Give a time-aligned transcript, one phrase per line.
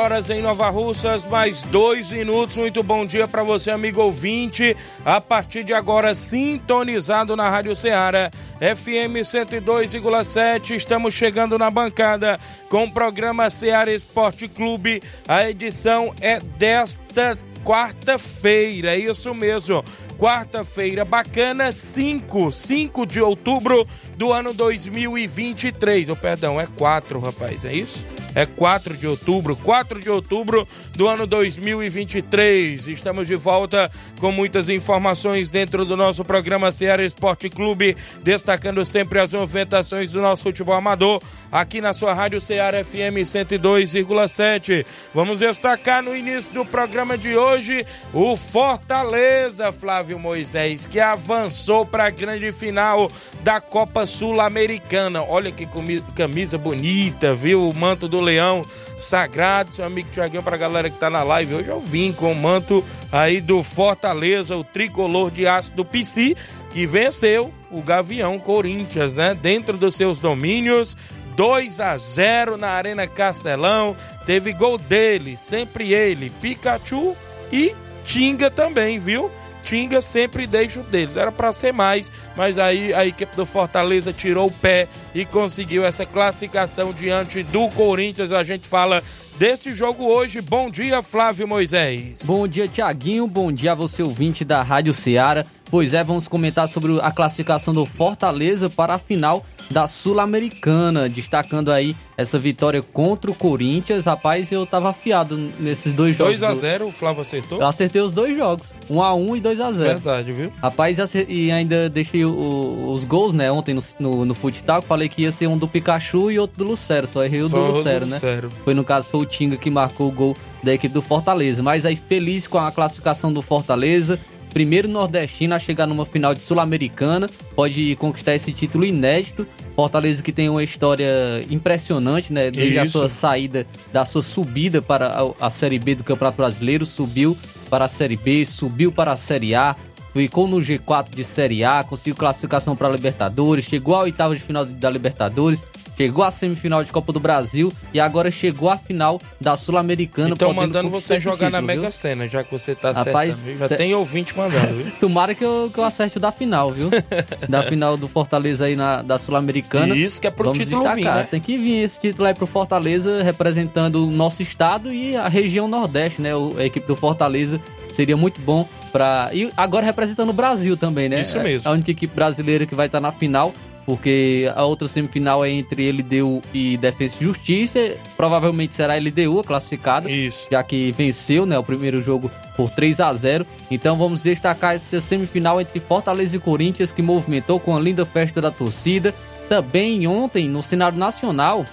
[0.00, 2.56] Horas em Nova Russas, mais dois minutos.
[2.56, 4.74] Muito bom dia para você, amigo ouvinte.
[5.04, 10.70] A partir de agora, sintonizado na Rádio Ceará, FM 102,7.
[10.74, 12.40] Estamos chegando na bancada
[12.70, 15.02] com o programa Ceará Esporte Clube.
[15.28, 19.84] A edição é desta quarta-feira, é isso mesmo.
[20.20, 23.86] Quarta-feira bacana, 5, 5 de outubro
[24.18, 26.10] do ano 2023.
[26.10, 28.06] Oh, perdão, é 4, rapaz, é isso?
[28.34, 32.88] é 4 de outubro, 4 de outubro do ano 2023.
[32.88, 39.18] Estamos de volta com muitas informações dentro do nosso programa Ceará Esporte Clube, destacando sempre
[39.18, 44.86] as movimentações do nosso futebol amador aqui na sua Rádio Ceará FM 102,7.
[45.14, 52.04] Vamos destacar no início do programa de hoje o Fortaleza, Flávio Moisés, que avançou para
[52.04, 53.10] a grande final
[53.42, 55.22] da Copa Sul-Americana.
[55.22, 55.68] Olha que
[56.14, 57.68] camisa bonita, viu?
[57.68, 58.64] O manto do Leão
[58.98, 62.32] Sagrado, seu amigo Tiaguinho, para a galera que tá na live hoje, eu vim com
[62.32, 66.36] o manto aí do Fortaleza, o tricolor de aço do PC,
[66.70, 69.34] que venceu o Gavião Corinthians, né?
[69.34, 70.96] Dentro dos seus domínios,
[71.36, 73.96] 2 a 0 na Arena Castelão.
[74.26, 77.16] Teve gol dele, sempre ele, Pikachu
[77.50, 79.30] e Tinga também, viu?
[79.62, 81.16] Tinga sempre deixa o deles.
[81.16, 85.84] Era para ser mais, mas aí a equipe do Fortaleza tirou o pé e conseguiu
[85.84, 88.32] essa classificação diante do Corinthians.
[88.32, 89.02] A gente fala
[89.38, 90.40] deste jogo hoje.
[90.40, 92.22] Bom dia, Flávio Moisés.
[92.24, 93.26] Bom dia, Tiaguinho.
[93.26, 95.46] Bom dia a você, ouvinte da Rádio Ceará.
[95.70, 101.70] Pois é, vamos comentar sobre a classificação do Fortaleza para a final da Sul-Americana, destacando
[101.70, 104.04] aí essa vitória contra o Corinthians.
[104.04, 106.40] Rapaz, eu tava afiado nesses dois jogos.
[106.40, 107.60] 2x0, o Flávio acertou?
[107.60, 109.72] Eu acertei os dois jogos, 1x1 e 2x0.
[109.74, 110.52] Verdade, viu?
[110.60, 110.98] Rapaz,
[111.28, 114.34] e ainda deixei o, os gols, né, ontem no, no, no
[114.82, 117.56] falei que ia ser um do Pikachu e outro do Lucero, só errei o só
[117.56, 118.16] do Lucero, né?
[118.16, 118.50] Lucero.
[118.64, 121.62] Foi no caso, foi o Tinga que marcou o gol da equipe do Fortaleza.
[121.62, 124.18] Mas aí feliz com a classificação do Fortaleza,
[124.52, 129.46] primeiro nordestino a chegar numa final de Sul-Americana, pode conquistar esse título inédito.
[129.74, 132.50] Fortaleza que tem uma história impressionante, né?
[132.50, 132.80] Desde Isso.
[132.80, 137.36] a sua saída, da sua subida para a, a Série B do Campeonato Brasileiro, subiu
[137.70, 139.76] para a Série B, subiu para a Série A,
[140.12, 144.42] ficou no G4 de Série A, conseguiu classificação para a Libertadores, chegou à oitava de
[144.42, 145.66] final da Libertadores,
[146.00, 150.32] chegou à semifinal de Copa do Brasil e agora chegou à final da Sul-Americana.
[150.32, 151.90] Estão mandando você jogar título, na Mega?
[151.90, 153.58] Sena, já que você tá Rapaz, acertando.
[153.58, 153.76] Já cê...
[153.76, 154.92] tem ouvinte mandando, viu?
[154.98, 156.88] Tomara que eu, que eu acerte o da final, viu?
[157.46, 159.94] da final do Fortaleza aí na, da Sul-Americana.
[159.94, 161.16] Isso que é pro Vamos título destacar.
[161.16, 161.28] vir, né?
[161.30, 165.68] Tem que vir esse título aí pro Fortaleza, representando o nosso estado e a região
[165.68, 166.34] Nordeste, né?
[166.34, 167.60] O, a equipe do Fortaleza
[167.92, 171.20] seria muito bom para E agora representando o Brasil também, né?
[171.20, 171.68] Isso mesmo.
[171.68, 173.52] A única equipe brasileira que vai estar na final
[173.90, 177.96] porque a outra semifinal é entre LDU e Defesa e Justiça.
[178.16, 180.46] Provavelmente será LDU a classificada, Isso.
[180.48, 185.00] já que venceu né, o primeiro jogo por 3 a 0 Então vamos destacar essa
[185.00, 189.12] semifinal entre Fortaleza e Corinthians, que movimentou com a linda festa da torcida.
[189.48, 191.66] Também ontem, no cenário nacional,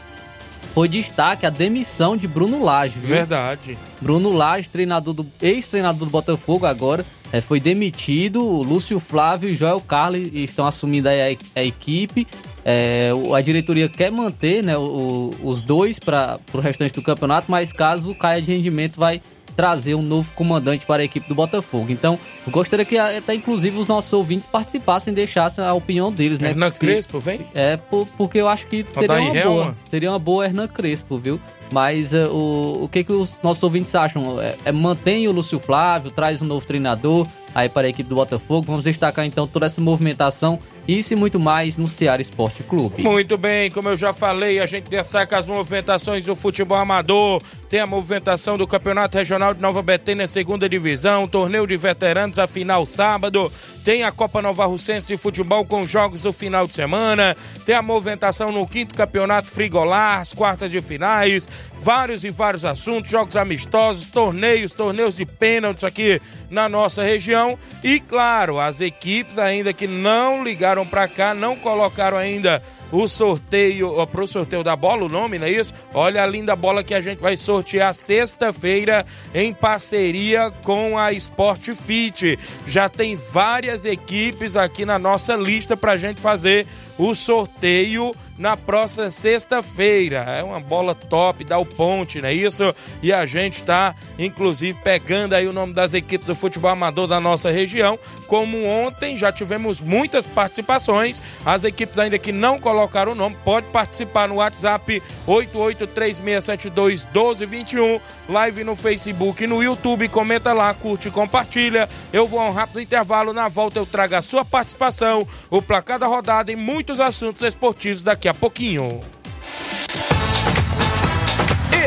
[0.77, 3.00] foi destaque a demissão de Bruno Lage.
[3.00, 3.07] Viu?
[3.07, 3.75] Verdade.
[4.00, 8.44] Bruno Lage, treinador do ex-treinador do Botafogo agora, é, foi demitido.
[8.44, 11.13] Lúcio Flávio e Joel Carli estão assumindo a,
[11.56, 12.27] a equipe.
[12.63, 17.74] É, a diretoria quer manter né, o, os dois para o restante do campeonato, mas
[17.74, 19.19] caso caia de rendimento, vai
[19.57, 21.88] trazer um novo comandante para a equipe do Botafogo.
[21.89, 26.51] Então, gostaria que até inclusive os nossos ouvintes participassem, deixassem a opinião deles, né?
[26.51, 27.42] Hernan Crespo, vem?
[27.56, 29.77] É, por, porque eu acho que seria uma boa.
[29.89, 31.42] Seria uma boa Hernan Crespo, viu?
[31.71, 34.39] Mas uh, o, o que, que os nossos ouvintes acham?
[34.39, 38.15] É, é mantém o Lúcio Flávio, traz um novo treinador aí para a equipe do
[38.15, 38.68] Botafogo.
[38.68, 43.04] Vamos destacar então toda essa movimentação isso e muito mais no Ceará Esporte Clube.
[43.04, 47.81] Muito bem, como eu já falei, a gente destaca as movimentações do futebol amador, tem
[47.81, 52.86] a movimentação do Campeonato Regional de Nova Betânia, segunda divisão, torneio de veteranos, a final
[52.86, 53.51] sábado,
[53.84, 57.36] tem a Copa Nova Russense de futebol com jogos do final de semana,
[57.66, 63.12] tem a movimentação no quinto campeonato Frigolar, as quartas de finais, vários e vários assuntos,
[63.12, 66.19] jogos amistosos, torneios, torneios de pênaltis aqui
[66.50, 67.57] na nossa região.
[67.84, 74.06] E, claro, as equipes ainda que não ligaram para cá, não colocaram ainda o sorteio,
[74.07, 75.74] para o sorteio da bola, o nome, não é isso?
[75.94, 81.69] Olha a linda bola que a gente vai sortear sexta-feira em parceria com a Sport
[81.75, 82.39] Fit.
[82.65, 86.65] Já tem várias equipes aqui na nossa lista para a gente fazer
[86.97, 90.19] o sorteio na próxima sexta-feira.
[90.19, 92.75] É uma bola top, dá o ponte, não é isso?
[93.01, 97.19] E a gente está, inclusive, pegando aí o nome das equipes do futebol amador da
[97.19, 97.97] nossa região.
[98.27, 103.65] Como ontem já tivemos muitas participações, as equipes ainda que não colocaram o nome, pode
[103.67, 111.89] participar no WhatsApp 8836721221, live no Facebook e no YouTube, comenta lá, curte e compartilha.
[112.11, 115.97] Eu vou a um rápido intervalo, na volta eu trago a sua participação, o placar
[115.97, 116.55] da rodada e
[116.88, 119.01] muitos assuntos esportivos daqui a pouquinho.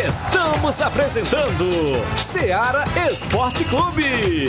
[0.07, 1.65] Estamos apresentando
[2.31, 4.49] Seara Esporte Clube.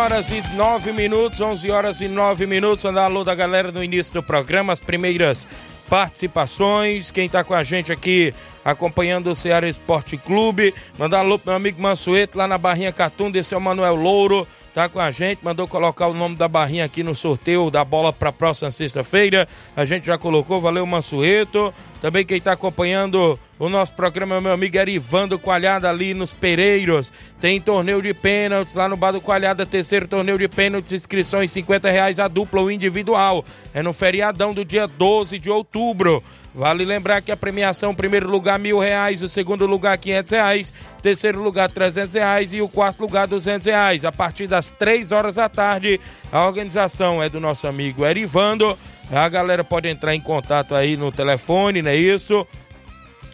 [0.00, 2.86] Horas e 9 minutos, 11 horas e 9 minutos.
[2.86, 5.46] Andar alô da galera no início do programa, as primeiras
[5.90, 7.10] participações.
[7.10, 8.32] Quem está com a gente aqui
[8.64, 10.74] acompanhando o Ceará Esporte Clube.
[10.98, 12.94] Mandar alô pro meu amigo Mansueto lá na Barrinha.
[13.34, 15.40] Esse é o Manuel Louro, tá com a gente.
[15.42, 19.46] Mandou colocar o nome da Barrinha aqui no sorteio da bola para próxima sexta-feira.
[19.76, 21.72] A gente já colocou, valeu Mansueto.
[22.00, 27.12] Também quem está acompanhando o nosso programa é meu amigo Erivando Coalhada ali nos Pereiros.
[27.38, 31.90] Tem torneio de pênaltis lá no Bar do Coalhada, terceiro torneio de pênaltis, inscrições 50
[31.90, 33.44] reais a dupla ou individual.
[33.74, 36.22] É no feriadão do dia 12 de outubro.
[36.54, 41.42] Vale lembrar que a premiação, primeiro lugar, mil reais, o segundo lugar, quinhentos reais, terceiro
[41.42, 44.04] lugar, trezentos reais e o quarto lugar, duzentos reais.
[44.04, 45.98] A partir das três horas da tarde,
[46.30, 48.78] a organização é do nosso amigo Erivando.
[49.10, 52.46] A galera pode entrar em contato aí no telefone, não é isso?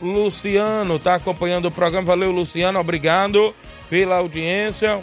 [0.00, 3.54] Luciano está acompanhando o programa, valeu Luciano, obrigado
[3.90, 5.00] pela audiência.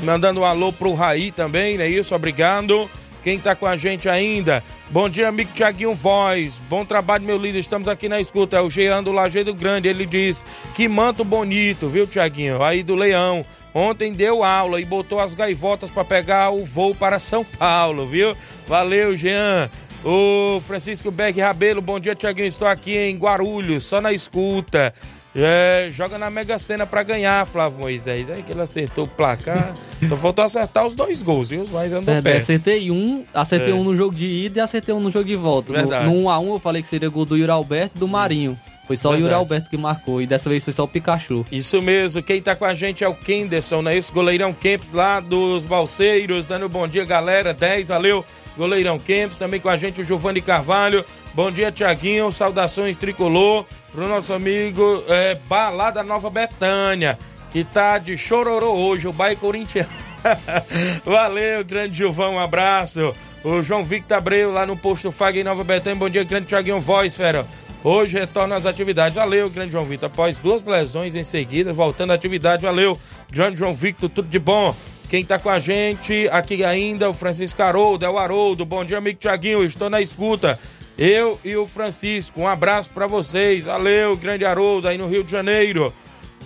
[0.00, 2.14] Mandando um alô pro Raí também, não é isso?
[2.14, 2.88] Obrigado.
[3.22, 4.62] Quem tá com a gente ainda?
[4.90, 6.60] Bom dia, amigo Tiaguinho Voz.
[6.68, 7.58] Bom trabalho, meu líder.
[7.58, 8.56] Estamos aqui na escuta.
[8.56, 9.88] É o Jean do Lajeado Grande.
[9.88, 10.44] Ele diz:
[10.74, 12.62] Que manto bonito, viu, Tiaguinho?
[12.62, 13.44] Aí do Leão.
[13.74, 18.36] Ontem deu aula e botou as gaivotas para pegar o voo para São Paulo, viu?
[18.66, 19.70] Valeu, Jean.
[20.04, 22.46] O Francisco Beck Rabelo, bom dia, Tiaguinho.
[22.46, 24.94] Estou aqui em Guarulhos, só na escuta.
[25.34, 28.30] É, joga na Mega Sena pra ganhar, Flávio Moisés.
[28.30, 29.74] Aí que ele acertou o placar.
[30.06, 31.64] Só faltou acertar os dois gols, viu?
[31.72, 32.42] Mas andou é, perto.
[32.42, 33.74] Acertei um, acertei é.
[33.74, 35.72] um no jogo de ida e acertei um no jogo de volta.
[35.72, 36.06] Verdade.
[36.06, 38.58] No, no 1x1 eu falei que seria gol do Yuri Alberto e do Marinho.
[38.86, 39.22] Foi só Verdade.
[39.22, 41.44] o Yuri Alberto que marcou e dessa vez foi só o Pikachu.
[41.52, 44.12] Isso mesmo, quem tá com a gente é o Kenderson, não é isso?
[44.12, 47.52] Goleirão Kempis lá dos Balseiros, dando bom dia, galera.
[47.52, 48.24] 10, valeu.
[48.58, 51.04] Goleirão Kempis, também com a gente o Giovanni Carvalho.
[51.32, 52.32] Bom dia, Tiaguinho.
[52.32, 57.16] Saudações tricolor pro nosso amigo é, Balada Nova Betânia,
[57.52, 59.88] que tá de chororô hoje, o bairro corintiano.
[61.06, 63.14] Valeu, grande Gilvão, um abraço.
[63.44, 65.96] O João Victor Abreu lá no posto Fag em Nova Betânia.
[65.96, 67.46] Bom dia, grande Tiaguinho Voz, fera.
[67.84, 69.14] Hoje retorna às atividades.
[69.14, 70.08] Valeu, grande João Vitor.
[70.08, 72.66] Após duas lesões em seguida, voltando à atividade.
[72.66, 72.98] Valeu,
[73.30, 74.74] grande João Victor, tudo de bom.
[75.08, 78.66] Quem tá com a gente aqui ainda, o Francisco Haroldo, é o Haroldo.
[78.66, 79.64] Bom dia, amigo Tiaguinho.
[79.64, 80.58] Estou na escuta.
[80.98, 82.42] Eu e o Francisco.
[82.42, 83.64] Um abraço para vocês.
[83.64, 85.94] Valeu, grande Haroldo, aí no Rio de Janeiro.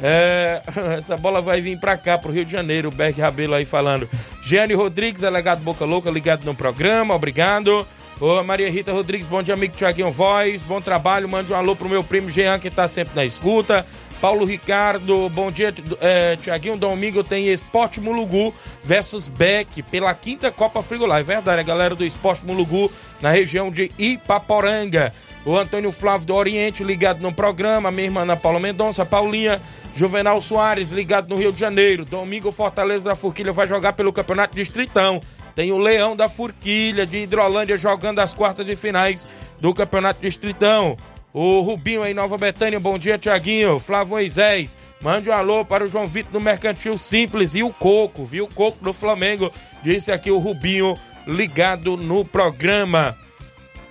[0.01, 0.63] É,
[0.97, 2.89] essa bola vai vir para cá, pro Rio de Janeiro.
[2.89, 4.09] O Beck Rabelo aí falando.
[4.43, 7.15] Giane Rodrigues, delegado Boca Louca, ligado no programa.
[7.17, 7.85] Obrigado.
[8.21, 10.63] Ô, Maria Rita Rodrigues, bom dia, amigo Tiaguinho Voz.
[10.63, 11.29] Bom trabalho.
[11.29, 13.85] Mande um alô pro meu primo Jean, que tá sempre na escuta.
[14.23, 16.77] Paulo Ricardo, bom dia, é, Tiaguinho.
[16.77, 21.19] Domingo tem Esporte Mulugu versus Beck pela quinta Copa Frigolar.
[21.19, 22.89] É verdade, a galera do Esporte Mulugu
[23.21, 25.13] na região de Ipaporanga.
[25.45, 27.91] O Antônio Flávio do Oriente ligado no programa.
[27.91, 29.61] Minha irmã Ana Paula Mendonça, Paulinha.
[29.93, 32.05] Juvenal Soares ligado no Rio de Janeiro.
[32.05, 35.21] Domingo, Fortaleza da Forquilha vai jogar pelo Campeonato Distritão.
[35.53, 39.29] Tem o Leão da Furquilha de Hidrolândia jogando as quartas de finais
[39.61, 40.97] do Campeonato Distritão.
[41.35, 43.79] O Rubinho aí, Nova Betânia, bom dia, Tiaguinho.
[43.79, 48.27] Flávio Moisés, mande um alô para o João Vitor do Mercantil Simples e o Coco,
[48.27, 48.45] viu?
[48.45, 49.51] O Coco do Flamengo,
[49.83, 53.17] disse aqui o Rubinho, ligado no programa.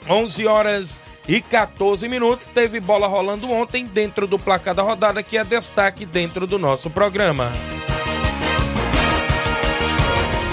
[0.08, 2.48] 11 horas e 14 minutos.
[2.48, 6.92] Teve bola rolando ontem dentro do placar da rodada, que é destaque dentro do nosso
[6.92, 7.52] programa.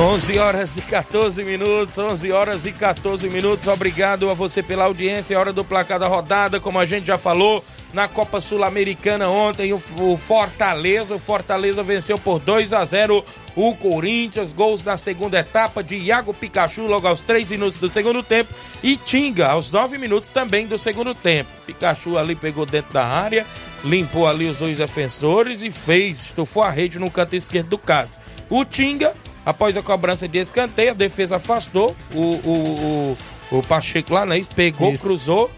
[0.00, 3.66] 11 horas e 14 minutos, 11 horas e 14 minutos.
[3.66, 5.34] Obrigado a você pela audiência.
[5.34, 9.74] É hora do placar da rodada, como a gente já falou, na Copa Sul-Americana ontem,
[9.74, 13.22] o, Fortaleza, o Fortaleza venceu por 2 a 0
[13.54, 14.54] o Corinthians.
[14.54, 18.96] Gols na segunda etapa de Iago Pikachu logo aos 3 minutos do segundo tempo e
[18.96, 21.50] Tinga aos 9 minutos também do segundo tempo.
[21.66, 23.46] Pikachu ali pegou dentro da área,
[23.84, 28.18] limpou ali os dois defensores e fez, estufou a rede no canto esquerdo do caso.
[28.48, 33.16] O Tinga Após a cobrança de escanteio, a defesa afastou o, o,
[33.50, 34.40] o, o Pacheco lá, né?
[34.54, 35.02] Pegou, Isso.
[35.02, 35.50] cruzou,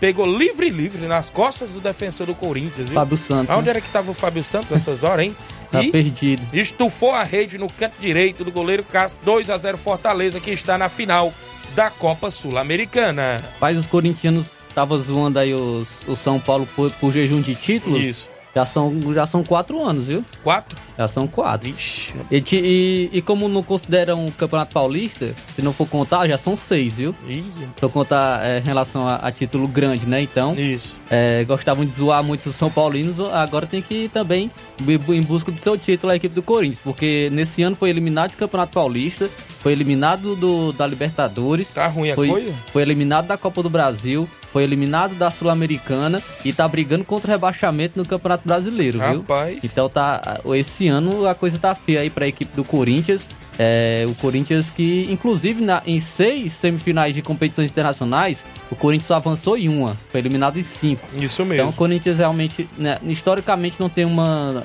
[0.00, 2.94] pegou livre, livre nas costas do defensor do Corinthians, viu?
[2.94, 3.50] Fábio Santos.
[3.50, 3.70] Onde né?
[3.70, 5.36] era que estava o Fábio Santos nessas horas, hein?
[5.70, 6.42] tá e perdido.
[6.52, 10.76] Estufou a rede no canto direito do goleiro Castro, 2 a 0 Fortaleza, que está
[10.76, 11.32] na final
[11.76, 13.42] da Copa Sul-Americana.
[13.60, 18.00] Pais, os corintianos estavam zoando aí os, o São Paulo por, por jejum de títulos.
[18.00, 18.37] Isso.
[18.54, 20.24] Já são, já são quatro anos, viu?
[20.42, 20.76] Quatro?
[20.96, 21.68] Já são quatro.
[21.68, 22.14] Ixi.
[22.30, 26.56] E, e, e, como não consideram o Campeonato Paulista, se não for contar, já são
[26.56, 27.14] seis, viu?
[27.28, 27.68] Isso.
[27.76, 30.20] Se eu contar é, em relação a, a, título grande, né?
[30.20, 30.98] Então, Isso.
[31.10, 34.50] É, gostavam de zoar muito os São Paulinos, agora tem que ir também
[34.86, 38.36] em busca do seu título a equipe do Corinthians, porque nesse ano foi eliminado do
[38.36, 41.74] Campeonato Paulista, foi eliminado do, da Libertadores.
[41.74, 42.54] Tá ruim a foi, coisa?
[42.72, 47.32] Foi eliminado da Copa do Brasil, foi eliminado da Sul-Americana e tá brigando contra o
[47.32, 49.50] rebaixamento no Campeonato Brasileiro, Rapaz.
[49.50, 49.60] viu?
[49.62, 50.40] Então tá.
[50.56, 53.28] Esse ano a coisa tá feia aí para a equipe do Corinthians.
[53.58, 59.58] É, o Corinthians que, inclusive, na, em seis semifinais de competições internacionais, o Corinthians avançou
[59.58, 61.06] em uma, foi eliminado em cinco.
[61.16, 61.54] Isso mesmo.
[61.54, 64.64] Então o Corinthians realmente, né, historicamente, não tem uma,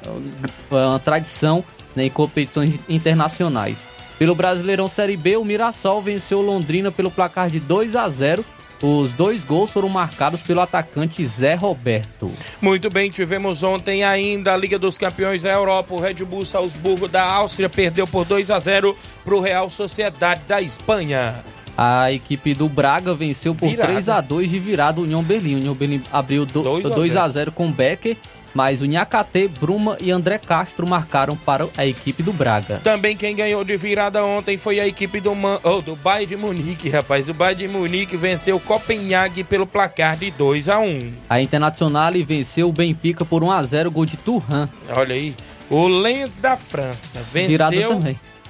[0.70, 1.64] uma tradição
[1.96, 3.88] né, em competições internacionais.
[4.20, 8.46] Pelo Brasileirão Série B, o Mirassol venceu Londrina pelo placar de 2 a 0
[8.86, 12.30] os dois gols foram marcados pelo atacante Zé Roberto.
[12.62, 15.94] Muito bem, tivemos ontem ainda a Liga dos Campeões da Europa.
[15.94, 20.42] O Red Bull Salzburgo da Áustria perdeu por 2 a 0 para o Real Sociedade
[20.50, 21.34] da Espanha.
[21.78, 23.94] A equipe do Braga venceu por virada.
[23.94, 25.56] 3 a 2 de virada o União Berlim.
[25.56, 27.20] O União Berlim abriu 2 a 0.
[27.20, 28.18] a 0 com Becker
[28.54, 32.80] mas o Nhacate, Bruma e André Castro marcaram para a equipe do Braga.
[32.84, 35.60] Também quem ganhou de virada ontem foi a equipe do, Man...
[35.64, 37.30] oh, do Bayern de Munique, rapaz.
[37.30, 42.14] O Bayern de Munique venceu o Copenhague pelo placar de 2 a 1 A Internacional
[42.26, 44.70] venceu o Benfica por 1 a 0 gol de Turhan.
[44.90, 45.34] Olha aí.
[45.70, 48.02] O Lens da França venceu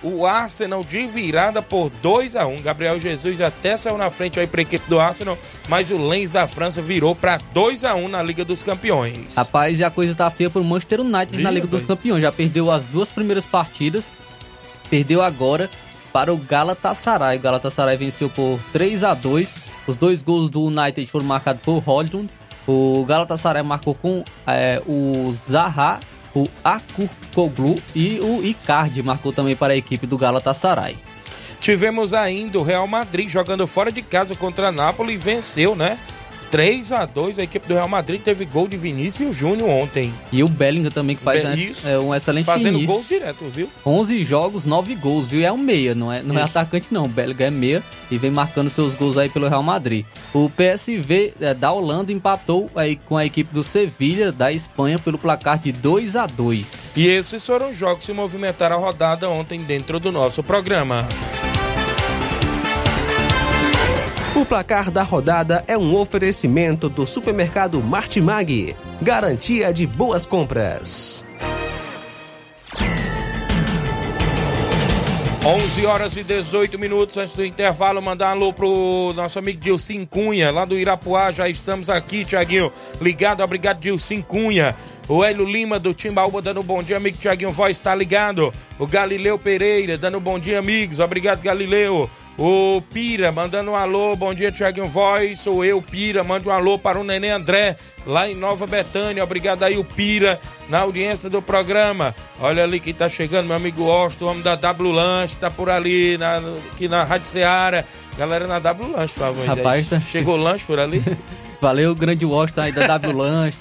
[0.04, 4.46] o Arsenal de virada por 2 a 1 Gabriel Jesus até saiu na frente aí
[4.46, 5.38] para a equipe do Arsenal,
[5.70, 9.36] mas o Lens da França virou para 2 a 1 na Liga dos Campeões.
[9.36, 12.22] Rapaz, e a coisa tá feia pro Manchester United Viva, na Liga dos Campeões.
[12.22, 14.12] Já perdeu as duas primeiras partidas,
[14.90, 15.70] perdeu agora
[16.12, 17.38] para o Galatasaray.
[17.38, 19.56] O Galatasaray venceu por 3 a 2
[19.88, 22.30] Os dois gols do United foram marcados por Holland.
[22.68, 26.00] O Galatasaray marcou com é, o Zaha
[26.36, 30.98] o Akurkoglu e o Icardi marcou também para a equipe do Galatasaray.
[31.60, 35.98] Tivemos ainda o Real Madrid jogando fora de casa contra a Nápoles e venceu, né?
[36.54, 40.14] 3 a 2 a equipe do Real Madrid teve gol de Vinícius Júnior ontem.
[40.32, 42.94] E o Bellingham também, que faz Be é, um excelente Fazendo início.
[42.94, 43.72] gols diretos, viu?
[43.84, 45.44] 11 jogos, 9 gols, viu?
[45.44, 47.06] É um meia, não é, não é atacante não.
[47.06, 50.06] O Bellingham é meia e vem marcando seus gols aí pelo Real Madrid.
[50.32, 55.18] O PSV é, da Holanda empatou aí com a equipe do Sevilha da Espanha pelo
[55.18, 59.28] placar de 2 a 2 E esses foram os jogos que se movimentaram a rodada
[59.28, 61.04] ontem dentro do nosso programa.
[64.36, 68.76] O placar da rodada é um oferecimento do supermercado Martimag.
[69.00, 71.24] Garantia de boas compras.
[75.46, 80.50] 11 horas e 18 minutos antes do intervalo, mandar alô pro nosso amigo Dilcim Cunha,
[80.50, 84.76] lá do Irapuá, já estamos aqui, Tiaguinho, ligado, obrigado Dilcim Cunha.
[85.08, 88.52] O Hélio Lima do Timbaúba dando bom dia, amigo Tiaguinho Voz, está ligado.
[88.80, 92.10] O Galileu Pereira dando bom dia, amigos, obrigado Galileu.
[92.38, 96.80] O Pira mandando um alô, bom dia Tiaguinho Voz, sou eu, Pira, mande um alô
[96.80, 101.44] para o Neném André, lá em Nova Betânia, obrigado aí o Pira, na audiência do
[101.44, 102.16] programa.
[102.40, 105.70] Olha ali quem tá chegando, meu amigo Austin, o homem da W Lanche, tá por
[105.70, 106.42] ali, na,
[106.72, 107.86] aqui na Rádio Seara.
[108.18, 109.46] Galera na W Lanche, por favor.
[109.46, 110.00] Rapaz, tá...
[110.00, 111.04] Chegou o lanche por ali?
[111.62, 113.58] Valeu, grande Washington aí da W Lanche,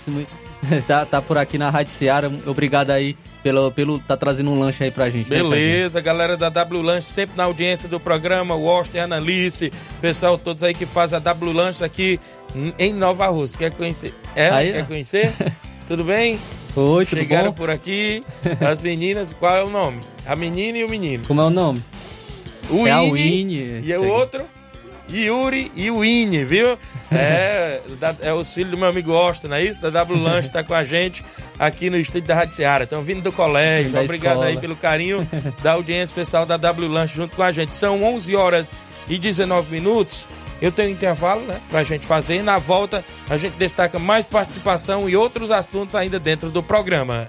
[0.86, 4.84] tá, tá por aqui na Rádio Seara, obrigado aí pelo, pelo tá trazendo um lanche
[4.84, 5.28] aí pra gente.
[5.28, 10.38] Né, Beleza, né, galera da W Lanche sempre na audiência do programa, Washington, Analice, pessoal
[10.38, 12.20] todos aí que faz a W Lanche aqui
[12.78, 13.58] em Nova Rússia.
[13.58, 14.14] Quer conhecer?
[14.36, 15.32] É, aí, quer conhecer?
[15.88, 16.38] tudo bem?
[16.76, 17.56] Oi, tudo Chegaram bom?
[17.56, 18.24] por aqui,
[18.66, 20.00] as meninas, qual é o nome?
[20.24, 21.24] A menina e o menino.
[21.26, 21.82] Como é o nome?
[22.70, 23.80] O é Winnie.
[23.82, 24.44] E o outro?
[25.12, 26.78] Yuri e Winnie, viu?
[27.10, 27.80] É,
[28.22, 29.82] é o filho do meu amigo Austin, não é isso?
[29.82, 31.24] Da W Lanche está com a gente
[31.58, 32.84] aqui no estúdio da Rádio Seara.
[32.84, 33.92] Estão vindo do colégio.
[33.92, 34.46] Da Obrigado escola.
[34.46, 35.28] aí pelo carinho
[35.62, 37.76] da audiência pessoal da W Lanche junto com a gente.
[37.76, 38.72] São 11 horas
[39.08, 40.26] e 19 minutos.
[40.60, 42.40] Eu tenho um intervalo, né, pra gente fazer.
[42.42, 47.28] Na volta, a gente destaca mais participação e outros assuntos ainda dentro do programa.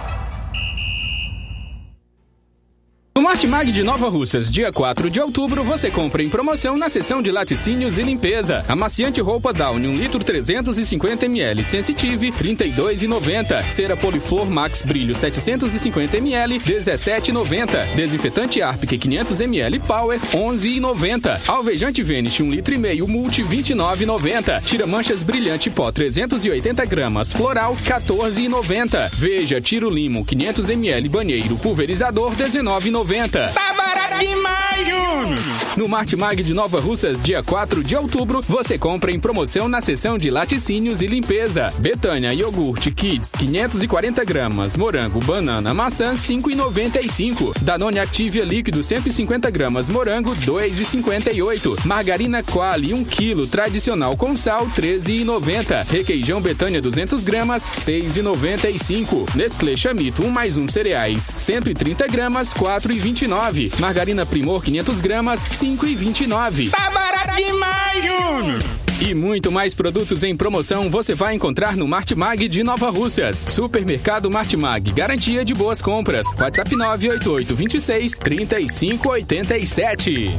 [3.21, 7.21] No Martimag de Nova Russas, dia 4 de outubro, você compra em promoção na seção
[7.21, 8.65] de laticínios e limpeza.
[8.67, 13.61] Amaciante roupa Downy 1 litro 350 ml, Sensitive 32,90.
[13.69, 17.93] Cera Poliflor Max Brilho 750 ml, 17,90.
[17.95, 21.47] Desinfetante Arpic 500 ml Power 11,90.
[21.47, 24.63] Alvejante Venice 1 litro e meio Multi 29,90.
[24.63, 29.11] Tira manchas brilhante pó 380 gramas Floral 14,90.
[29.13, 33.10] Veja Tiro Limo 500 ml Banheiro Pulverizador 19,90.
[33.53, 33.80] Tá barato
[34.25, 35.71] demais, Júnior!
[35.77, 40.17] No Martimag de Nova Russas, dia 4 de outubro, você compra em promoção na seção
[40.17, 41.69] de laticínios e limpeza.
[41.79, 44.75] Betânia Iogurte Kids, 540 gramas.
[44.75, 47.53] Morango, banana, maçã, 5,95.
[47.61, 49.87] Danone Activia líquido, 150 gramas.
[49.87, 51.85] Morango, 2,58.
[51.85, 55.87] Margarina Quali, 1 kg, tradicional com sal, 13,90.
[55.89, 59.35] Requeijão Betânia, 200 gramas, 6,95.
[59.35, 63.79] Nestlé Chamito, 1 mais 1 cereais, 130 gramas, 4,29.
[63.79, 66.71] Margarina margarina Primor 500 gramas, 5,29.
[66.71, 68.59] Tá barato demais, Júnior!
[69.01, 73.43] E muito mais produtos em promoção você vai encontrar no Martimag de Nova Russas.
[73.47, 76.27] Supermercado Martimag, garantia de boas compras.
[76.39, 80.29] WhatsApp 988 26 3587.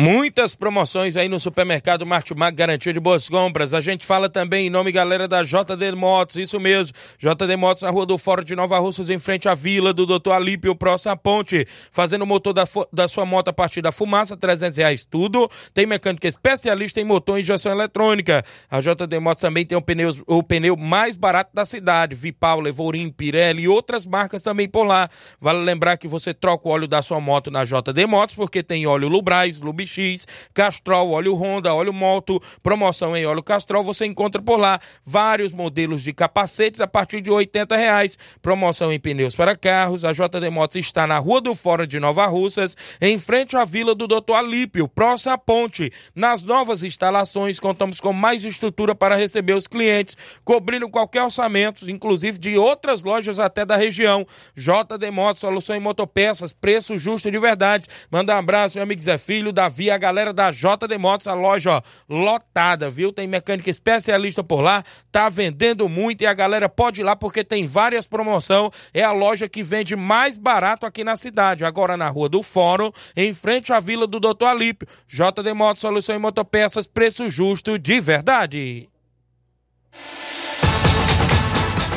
[0.00, 3.74] Muitas promoções aí no supermercado Martimag, garantia de boas compras.
[3.74, 6.96] A gente fala também em nome, galera, da JD Motos, isso mesmo.
[7.18, 10.30] JD Motos na Rua do Fórum de Nova Russas, em frente à vila do Dr.
[10.30, 11.66] Alípio, próximo à ponte.
[11.90, 15.50] Fazendo o motor da, da sua moto a partir da fumaça, 300 reais tudo.
[15.74, 18.44] Tem mecânica especialista em motor e injeção eletrônica.
[18.70, 22.14] A JD Motos também tem o pneu, o pneu mais barato da cidade.
[22.14, 25.08] Vipau, Levorim, Pirelli e outras marcas também por lá.
[25.40, 28.86] Vale lembrar que você troca o óleo da sua moto na JD Motos, porque tem
[28.86, 34.40] óleo Lubrais, Lubix X, Castrol, óleo Honda, óleo Moto, promoção em óleo Castrol, você encontra
[34.40, 38.18] por lá vários modelos de capacetes a partir de R$ reais.
[38.42, 40.04] Promoção em pneus para carros.
[40.04, 43.94] A JD Motos está na Rua do Fora de Nova Russas, em frente à Vila
[43.94, 45.90] do Doutor Alípio, próxima à ponte.
[46.14, 52.38] Nas novas instalações, contamos com mais estrutura para receber os clientes, cobrindo qualquer orçamento, inclusive
[52.38, 54.26] de outras lojas até da região.
[54.56, 57.86] JD Motos, solução em motopeças, preço justo de verdade.
[58.10, 61.34] Manda um abraço, meu amigo Zé Filho, da Via, a galera da JD Motos, a
[61.34, 63.12] loja ó, lotada, viu?
[63.12, 67.44] Tem mecânica especialista por lá, tá vendendo muito e a galera pode ir lá porque
[67.44, 68.72] tem várias promoções.
[68.92, 71.64] É a loja que vende mais barato aqui na cidade.
[71.64, 74.88] Agora na Rua do Fórum, em frente à Vila do Doutor Alípio.
[75.06, 78.88] JD Motos, solução em motopeças, preço justo de verdade.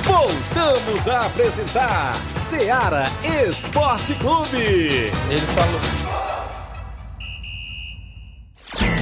[0.03, 3.05] Voltamos a apresentar Seara
[3.47, 4.59] Esporte Clube.
[4.59, 6.10] Ele falou.
[8.79, 9.00] Yeah.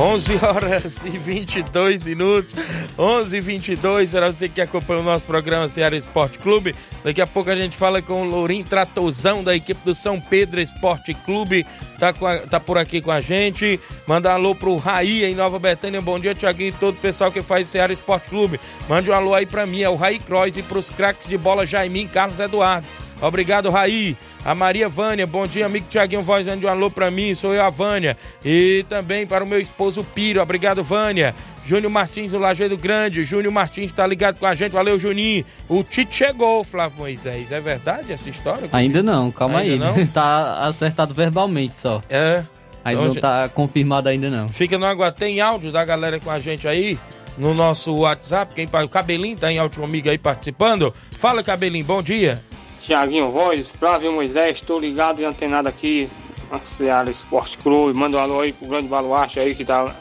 [0.00, 2.54] 11 horas e 22 minutos,
[2.96, 6.72] 11 e 22 para você que acompanha o nosso programa Ceará Esporte Clube.
[7.02, 10.60] Daqui a pouco a gente fala com o Lourinho Tratozão da equipe do São Pedro
[10.60, 11.66] Esporte Clube,
[11.98, 13.80] tá, a, tá por aqui com a gente.
[14.06, 16.00] Manda um alô pro Raí em Nova Betânia.
[16.00, 18.60] Bom dia, Tiaguinho e todo o pessoal que faz Ceará Esporte Clube.
[18.88, 21.66] Mande um alô aí para mim, é o Raí Cross e pros craques de bola
[21.66, 22.86] Jaimin Carlos Eduardo.
[23.20, 24.16] Obrigado, Raí.
[24.44, 27.62] A Maria Vânia, bom dia, amigo Tiaguinho Voz, dando um alô pra mim, sou eu,
[27.62, 28.16] a Vânia.
[28.44, 31.34] E também para o meu esposo Piro, obrigado, Vânia.
[31.64, 35.44] Júnior Martins do Lajeado Grande, Júnior Martins tá ligado com a gente, valeu, Juninho.
[35.68, 38.68] O Tite chegou, Flávio Moisés, é verdade essa história?
[38.72, 39.98] Ainda não, calma ainda aí.
[39.98, 40.06] Não?
[40.08, 42.00] tá acertado verbalmente só.
[42.08, 42.42] É.
[42.84, 44.48] Ainda então, não tá confirmado ainda não.
[44.48, 45.18] Fica no aguardo.
[45.18, 46.98] Tem áudio da galera com a gente aí?
[47.36, 50.92] No nosso WhatsApp, quem o Cabelinho tá em áudio comigo aí participando.
[51.12, 52.42] Fala, Cabelinho, bom dia.
[52.88, 56.08] Tiaguinho Voz, Flávio Moisés, estou ligado e antenado aqui
[56.50, 57.92] na Seara Esporte Clube.
[57.92, 59.94] Manda um alô aí pro grande baluarte aí que tá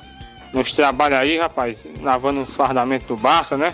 [0.53, 3.73] nos trabalha aí, rapaz, lavando os fardamentos do Barça, né?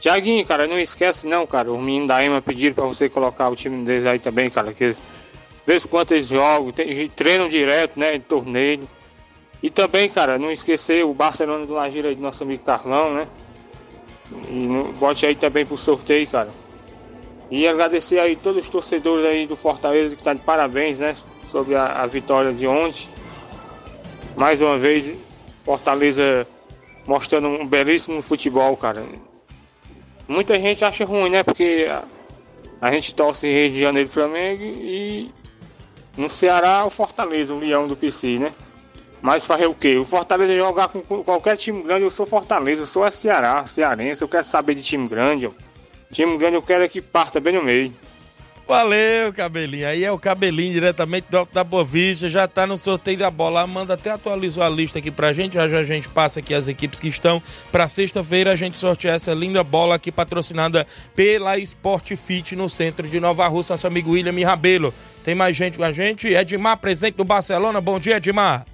[0.00, 1.70] Tiaguinho, cara, não esquece não, cara.
[1.70, 4.72] Os meninos da EMA pediram pra você colocar o time deles aí também, cara.
[4.72, 5.02] Que eles,
[5.66, 8.14] vez quanto eles jogam, tem, treinam direto, né?
[8.14, 8.88] Em torneio.
[9.62, 13.28] E também, cara, não esquecer o Barcelona do Lajeira aí do nosso amigo Carlão, né?
[14.48, 16.48] E bote aí também pro sorteio, cara.
[17.50, 21.14] E agradecer aí todos os torcedores aí do Fortaleza que tá de parabéns, né?
[21.46, 23.08] Sobre a, a, vitória de ontem.
[24.36, 25.16] Mais uma vez,
[25.64, 26.46] Fortaleza
[27.06, 29.04] mostrando um belíssimo futebol, cara.
[30.26, 31.44] Muita gente acha ruim, né?
[31.44, 32.02] Porque a,
[32.80, 35.30] a gente torce Rio de Janeiro Flamengo e
[36.16, 38.52] no Ceará o Fortaleza, o Leão do PC, né?
[39.22, 39.96] Mas fazer o quê?
[39.96, 44.22] O Fortaleza jogar com qualquer time grande, eu sou Fortaleza, eu sou a Ceará, cearense,
[44.22, 45.50] eu quero saber de time grande, ó.
[46.10, 47.92] Time grande eu quero é que parta bem no meio.
[48.68, 49.86] Valeu, cabelinho.
[49.86, 52.28] Aí é o cabelinho diretamente do Alto da Boa Vista.
[52.28, 53.64] Já tá no sorteio da bola.
[53.64, 55.54] Manda até atualizou a lista aqui pra gente.
[55.54, 57.40] Já já a gente passa aqui as equipes que estão.
[57.70, 63.06] Pra sexta-feira a gente sorteia essa linda bola aqui patrocinada pela Sport Fit no centro
[63.06, 63.74] de Nova Rússia.
[63.74, 64.92] Nosso amigo William Rabelo.
[65.22, 66.26] Tem mais gente com a gente.
[66.26, 67.80] Edmar, presente do Barcelona.
[67.80, 68.66] Bom dia, Edmar.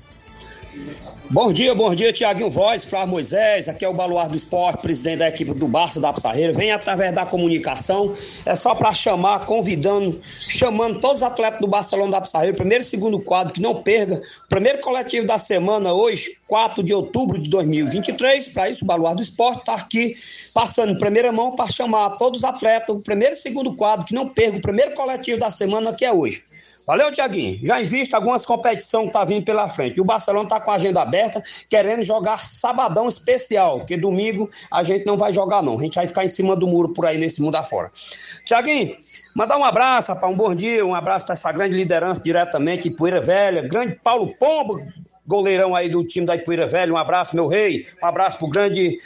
[1.28, 5.18] Bom dia, bom dia, Tiaguinho Voz, Flávio Moisés, aqui é o Baluar do Esporte, presidente
[5.18, 6.54] da equipe do Barça da Pissarreira.
[6.54, 8.14] Vem através da comunicação,
[8.46, 12.86] é só para chamar, convidando, chamando todos os atletas do Barcelona da Pissarreira, primeiro e
[12.86, 14.22] segundo quadro, que não perca.
[14.48, 18.48] Primeiro coletivo da semana, hoje, 4 de outubro de 2023.
[18.48, 20.16] Para isso, o Baluar do Esporte está aqui
[20.54, 24.26] passando em primeira mão para chamar todos os atletas, primeiro e segundo quadro, que não
[24.26, 26.42] perca o primeiro coletivo da semana, que é hoje.
[26.86, 27.58] Valeu, Tiaguinho.
[27.62, 30.00] Já em vista algumas competições que tá vindo pela frente.
[30.00, 35.06] O Barcelona tá com a agenda aberta, querendo jogar sabadão especial, porque domingo a gente
[35.06, 35.78] não vai jogar, não.
[35.78, 37.92] A gente vai ficar em cima do muro por aí nesse mundo afora.
[38.44, 38.96] Tiaguinho,
[39.34, 43.20] mandar um abraço, rapaz, um bom dia, um abraço para essa grande liderança diretamente Poeira
[43.20, 44.80] Velha, grande Paulo Pombo,
[45.26, 46.92] goleirão aí do time da Ipuíra Velha.
[46.92, 47.86] Um abraço, meu rei.
[48.02, 48.98] Um abraço pro grande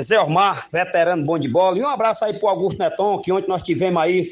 [0.00, 1.78] Zé Ormar, veterano bom de bola.
[1.78, 4.30] E um abraço aí pro Augusto Neton, que ontem nós tivemos aí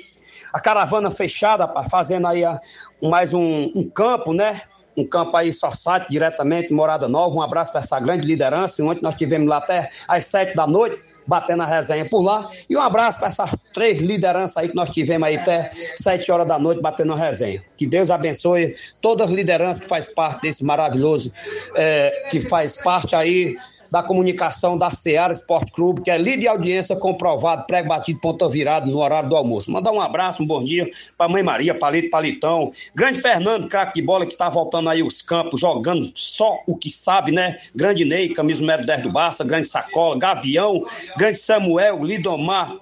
[0.56, 2.58] a caravana fechada, fazendo aí a,
[3.02, 4.58] mais um, um, campo, né?
[4.96, 7.36] Um campo aí só site diretamente, Morada Nova.
[7.36, 8.82] Um abraço para essa grande liderança.
[8.82, 12.48] Ontem nós tivemos lá até às sete da noite batendo a resenha por lá.
[12.70, 16.46] E um abraço para essas três lideranças aí que nós tivemos aí até sete horas
[16.46, 17.62] da noite batendo a resenha.
[17.76, 21.34] Que Deus abençoe todas as lideranças que faz parte desse maravilhoso,
[21.74, 23.56] é, que faz parte aí
[23.90, 28.48] da comunicação da Seara Esporte Clube, que é líder de audiência comprovado, prego batido, ponta
[28.48, 29.70] virado no horário do almoço.
[29.70, 34.06] Mandar um abraço, um bom dia para Mãe Maria, Palito, Palitão, grande Fernando, craque de
[34.06, 37.56] bola, que tá voltando aí os campos, jogando só o que sabe, né?
[37.74, 40.82] Grande Ney, camisa número 10 do Barça, grande Sacola, Gavião,
[41.16, 42.76] grande Samuel, Lidomar,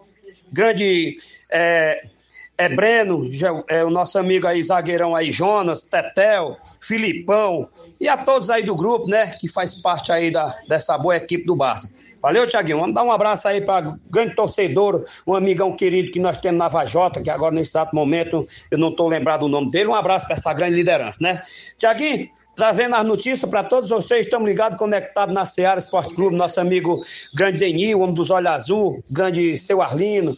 [0.53, 1.17] grande...
[1.53, 2.14] É,
[2.57, 3.29] é Breno,
[3.69, 7.69] é o nosso amigo aí, zagueirão aí, Jonas, Tetel, Filipão
[8.01, 11.45] e a todos aí do grupo, né, que faz parte aí da, dessa boa equipe
[11.45, 11.91] do Barça.
[12.23, 12.79] Valeu, Tiaguinho.
[12.79, 16.69] Vamos dar um abraço aí para grande torcedor, um amigão querido que nós temos na
[16.69, 19.89] Vajota, que agora nesse exato momento eu não estou lembrado o nome dele.
[19.89, 21.43] Um abraço para essa grande liderança, né?
[21.77, 24.25] Tiaguinho, trazendo as notícias para todos vocês.
[24.25, 26.35] Estamos ligados, conectados na Seara Esporte Clube.
[26.35, 27.03] Nosso amigo
[27.35, 30.35] grande Denil, homem dos olhos azul, grande seu Arlino,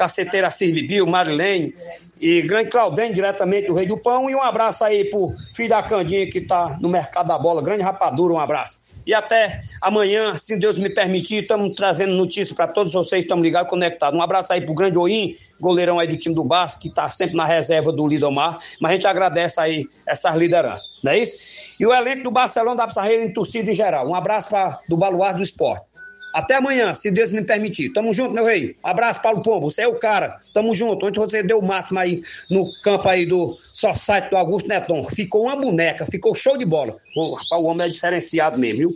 [0.00, 1.74] Caceteira Assis Bibil, Marilene
[2.18, 4.30] e grande Claudem, diretamente do Rei do Pão.
[4.30, 7.60] E um abraço aí pro filho da Candinha que tá no mercado da bola.
[7.60, 8.80] Grande rapadura, um abraço.
[9.06, 13.68] E até amanhã, se Deus me permitir, estamos trazendo notícias para todos vocês, estamos ligados,
[13.68, 14.18] conectados.
[14.18, 17.36] Um abraço aí pro grande Oim, goleirão aí do time do Basco, que está sempre
[17.36, 21.76] na reserva do Lidomar, mas a gente agradece aí essas lideranças, não é isso?
[21.78, 24.08] E o elenco do Barcelona da Pissarreira em torcida em geral.
[24.08, 25.89] Um abraço pra, do Baluar do Esporte.
[26.32, 27.92] Até amanhã, se Deus me permitir.
[27.92, 28.76] Tamo junto, meu rei.
[28.82, 29.70] Abraço, Paulo Povo.
[29.70, 30.36] Você é o cara.
[30.54, 31.06] Tamo junto.
[31.06, 35.04] Ontem você deu o máximo aí no campo aí do site do Augusto Neton.
[35.08, 36.94] Ficou uma boneca, ficou show de bola.
[37.16, 38.94] O, o homem é diferenciado mesmo, viu?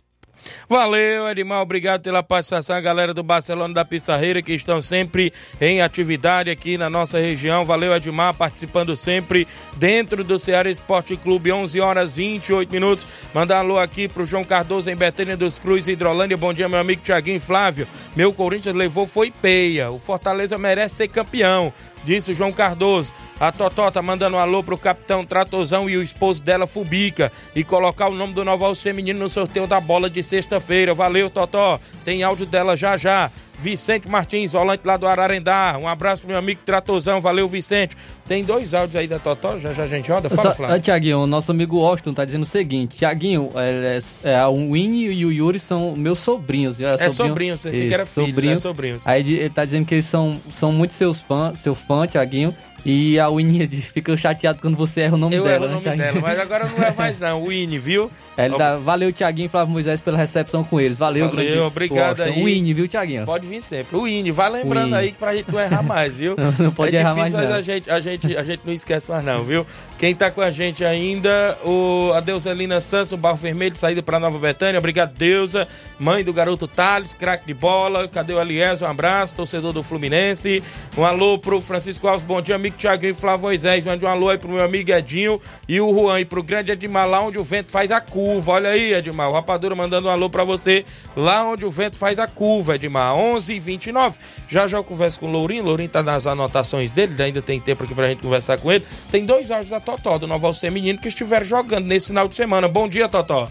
[0.68, 5.82] Valeu, Edmar, obrigado pela participação, a galera do Barcelona da Pissarreira que estão sempre em
[5.82, 7.64] atividade aqui na nossa região.
[7.64, 13.06] Valeu, Edmar, participando sempre dentro do Ceará Esporte Clube, 11 horas 28 minutos.
[13.32, 16.36] Mandar alô aqui pro João Cardoso em Betânia dos Cruz, Hidrolândia.
[16.36, 17.86] Bom dia, meu amigo Tiaguinho Flávio.
[18.16, 19.90] Meu Corinthians levou foi peia.
[19.90, 21.72] O Fortaleza merece ser campeão
[22.04, 23.12] disse o João Cardoso.
[23.40, 27.64] A Totó tá mandando um alô pro capitão Tratozão e o esposo dela, Fubica, e
[27.64, 30.92] colocar o nome do Noval Feminino no sorteio da bola de sexta-feira.
[30.94, 31.78] Valeu, Totó.
[32.04, 33.30] Tem áudio dela já já.
[33.58, 35.78] Vicente Martins, volante lá do Ararendá.
[35.80, 37.96] Um abraço pro meu amigo Tratozão, valeu Vicente.
[38.26, 40.28] Tem dois áudios aí da Totó, já já a gente roda.
[40.28, 40.80] Fala, Flávio.
[40.80, 45.12] Tiaguinho, o nosso amigo Austin tá dizendo o seguinte: Tiaguinho, é, é, é, o Winnie
[45.12, 46.80] e o Yuri são meus sobrinhos.
[46.80, 48.54] É, é sobrinho, você que era filho, sobrinho.
[48.54, 48.60] Né?
[48.60, 49.06] sobrinhos.
[49.06, 52.54] Aí ele tá dizendo que eles são, são muito seus fãs, seu fã, Tiaguinho.
[52.84, 55.56] E a Winnie fica chateada quando você erra o nome eu dela.
[55.56, 57.44] Eu erro o nome né, dela, mas agora não é mais não.
[57.48, 58.10] Winnie, viu?
[58.36, 60.98] É, dá, valeu, Tiaguinho e Flávio Moisés pela recepção com eles.
[60.98, 61.60] Valeu, valeu grande.
[61.60, 62.44] obrigado aí.
[62.44, 63.24] Winnie, viu, Tiaguinho?
[63.24, 63.96] Pode vir sempre.
[63.96, 64.98] O Winnie, vai lembrando Winnie.
[64.98, 66.34] aí pra gente não errar mais, viu?
[66.38, 68.72] não, não pode é errar difícil, mais mas a gente, a, gente, a gente não
[68.72, 69.66] esquece mais não, viu?
[69.98, 74.18] Quem tá com a gente ainda, o, a Deuselina Santos, o Barro Vermelho, saída pra
[74.18, 74.78] Nova Betânia.
[74.78, 75.68] Obrigado, Deusa.
[75.98, 78.08] Mãe do garoto Thales, craque de bola.
[78.08, 78.82] Cadê o Aliés?
[78.82, 80.62] Um abraço, torcedor do Fluminense.
[80.96, 83.84] Um alô pro Francisco Alves, bom dia, amigo Tiaguinho e Flávio Moisés.
[83.84, 87.08] Mande um alô aí pro meu amigo Edinho e o Juan e pro grande Edmar,
[87.08, 88.52] lá onde o vento faz a curva.
[88.52, 90.84] Olha aí, Edmar, o Rapadura mandando um alô pra você,
[91.16, 93.14] lá onde o vento faz a curva, Edmar.
[93.34, 94.18] 11 h 29
[94.48, 97.84] Já já eu converso com o Lourinho, Lourinho tá nas anotações dele, ainda tem tempo
[97.84, 98.84] aqui pra gente conversar com ele.
[99.10, 102.36] Tem dois áudios da Totó, do Novo Alcer Menino, que estiveram jogando nesse final de
[102.36, 102.68] semana.
[102.68, 103.48] Bom dia, Totó.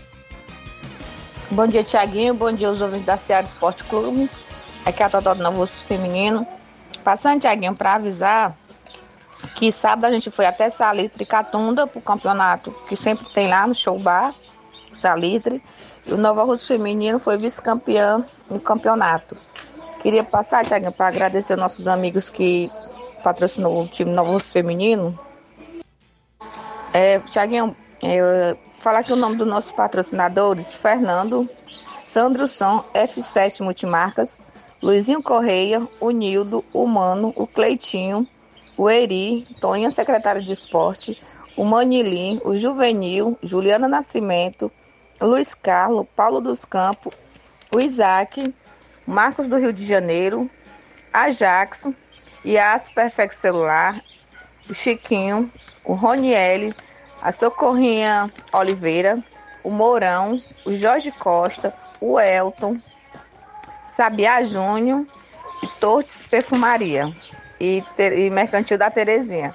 [1.51, 2.33] Bom dia, Tiaguinho.
[2.33, 4.29] Bom dia, os ouvintes da Seara Esporte Clube.
[4.85, 6.47] Aqui é a Totó do Novo Feminino.
[7.03, 8.57] Passando, Tiaguinho, para avisar
[9.55, 13.75] que sábado a gente foi até Salitre Catunda pro campeonato que sempre tem lá no
[13.75, 14.33] show bar,
[14.99, 15.61] Salitre.
[16.05, 19.37] E o Nova Russo Feminino foi vice-campeão no campeonato.
[20.03, 22.69] Queria passar, Tiaguinho, para agradecer nossos amigos que
[23.23, 25.17] patrocinou o time Russo Feminino.
[26.91, 31.47] É, Tiaguinho, é, falar aqui o nome dos nossos patrocinadores: Fernando,
[32.03, 34.41] Sandro Som, F7 Multimarcas,
[34.81, 38.27] Luizinho Correia, o Nildo, o Mano, o Cleitinho,
[38.75, 41.13] o Eri, Toninha, secretária de esporte,
[41.55, 44.69] o Manilim, o Juvenil, Juliana Nascimento,
[45.21, 47.13] Luiz Carlos, Paulo dos Campos,
[47.73, 48.53] o Isaac,
[49.05, 50.49] Marcos do Rio de Janeiro,
[51.11, 51.93] a Jackson,
[52.45, 54.01] Yas Perfect Celular,
[54.69, 55.51] o Chiquinho,
[55.83, 56.73] o Roniel,
[57.21, 59.23] a Socorrinha Oliveira,
[59.63, 62.77] o Mourão, o Jorge Costa, o Elton,
[63.87, 65.05] Sabiá Júnior
[65.61, 67.11] e Tortes Perfumaria
[67.59, 69.53] e, e Mercantil da Terezinha.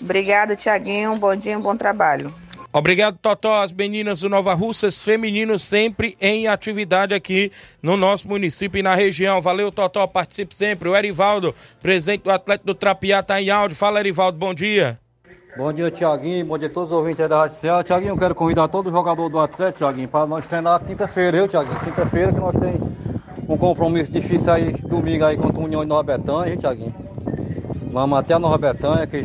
[0.00, 1.16] Obrigada, Tiaguinho.
[1.16, 2.43] Bom dia, bom trabalho.
[2.76, 3.62] Obrigado, Totó.
[3.62, 8.96] As meninas do Nova Russas femininos sempre em atividade aqui no nosso município e na
[8.96, 9.40] região.
[9.40, 10.04] Valeu, Totó.
[10.08, 10.88] Participe sempre.
[10.88, 13.76] O Erivaldo, presidente do Atlético do Trapiá, está em áudio.
[13.76, 14.36] Fala, Erivaldo.
[14.36, 14.98] Bom dia.
[15.56, 16.44] Bom dia, Tiaguinho.
[16.46, 17.84] Bom dia a todos os ouvintes da Rádio Ceará.
[17.84, 21.78] Tiaguinho, eu quero convidar todo jogador do Atlético, Tiaguinho, para nós treinar quinta-feira, eu, Tiaguinho.
[21.78, 22.90] Quinta-feira que nós temos
[23.48, 26.94] um compromisso difícil aí, domingo aí contra o União de Nova Betânia, hein, Tiaguinho.
[27.92, 29.22] Vamos até a Nova Betânia, que é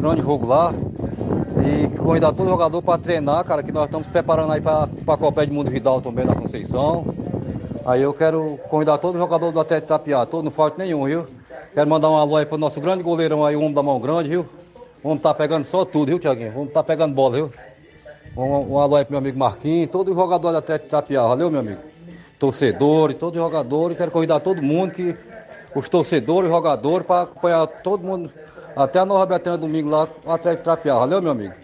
[0.00, 0.74] grande jogo lá.
[2.02, 5.52] Convidar todo jogador para treinar, cara, que nós estamos preparando aí para a Copa de
[5.52, 7.06] Mundo Vidal também na Conceição.
[7.86, 11.26] Aí eu quero convidar todo jogador do Atlético Tapiá, todo, não falta nenhum, viu?
[11.72, 14.30] Quero mandar um alô aí pro nosso grande goleirão aí, o homem da mão grande,
[14.30, 14.44] viu?
[15.00, 16.50] Vamos estar tá pegando só tudo, viu, Tiaguinho?
[16.50, 17.52] Vamos estar tá pegando bola, viu?
[18.36, 21.60] Um, um alô aí pro meu amigo Marquinhos, todo jogador do Atlético Tapiá, valeu, meu
[21.60, 21.80] amigo?
[22.36, 25.14] Torcedores, todos os jogadores, quero convidar todo mundo que
[25.72, 28.30] os torcedores, os jogadores, para acompanhar todo mundo
[28.74, 30.96] até a Nova Betânia domingo lá, o Atlético Trapiá.
[30.96, 31.54] Valeu, meu amigo?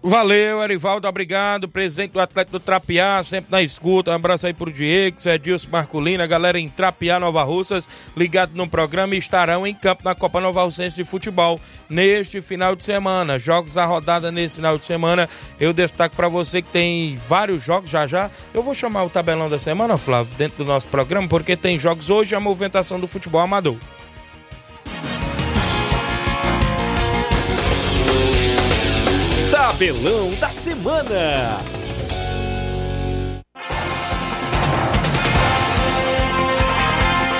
[0.00, 1.68] Valeu, Erivaldo, obrigado.
[1.68, 4.12] Presidente do Atlético do Trapiá, sempre na escuta.
[4.12, 9.16] Um abraço aí pro Diego, Cedilson Marculina, galera em Trapiá, Nova Russas, ligado no programa
[9.16, 13.40] e estarão em campo na Copa Nova Russense de Futebol neste final de semana.
[13.40, 15.28] Jogos da rodada nesse final de semana.
[15.58, 18.30] Eu destaco para você que tem vários jogos já já.
[18.54, 22.08] Eu vou chamar o tabelão da semana, Flávio, dentro do nosso programa, porque tem jogos
[22.08, 23.76] hoje a movimentação do futebol amador.
[29.78, 31.58] Tabelão da Semana.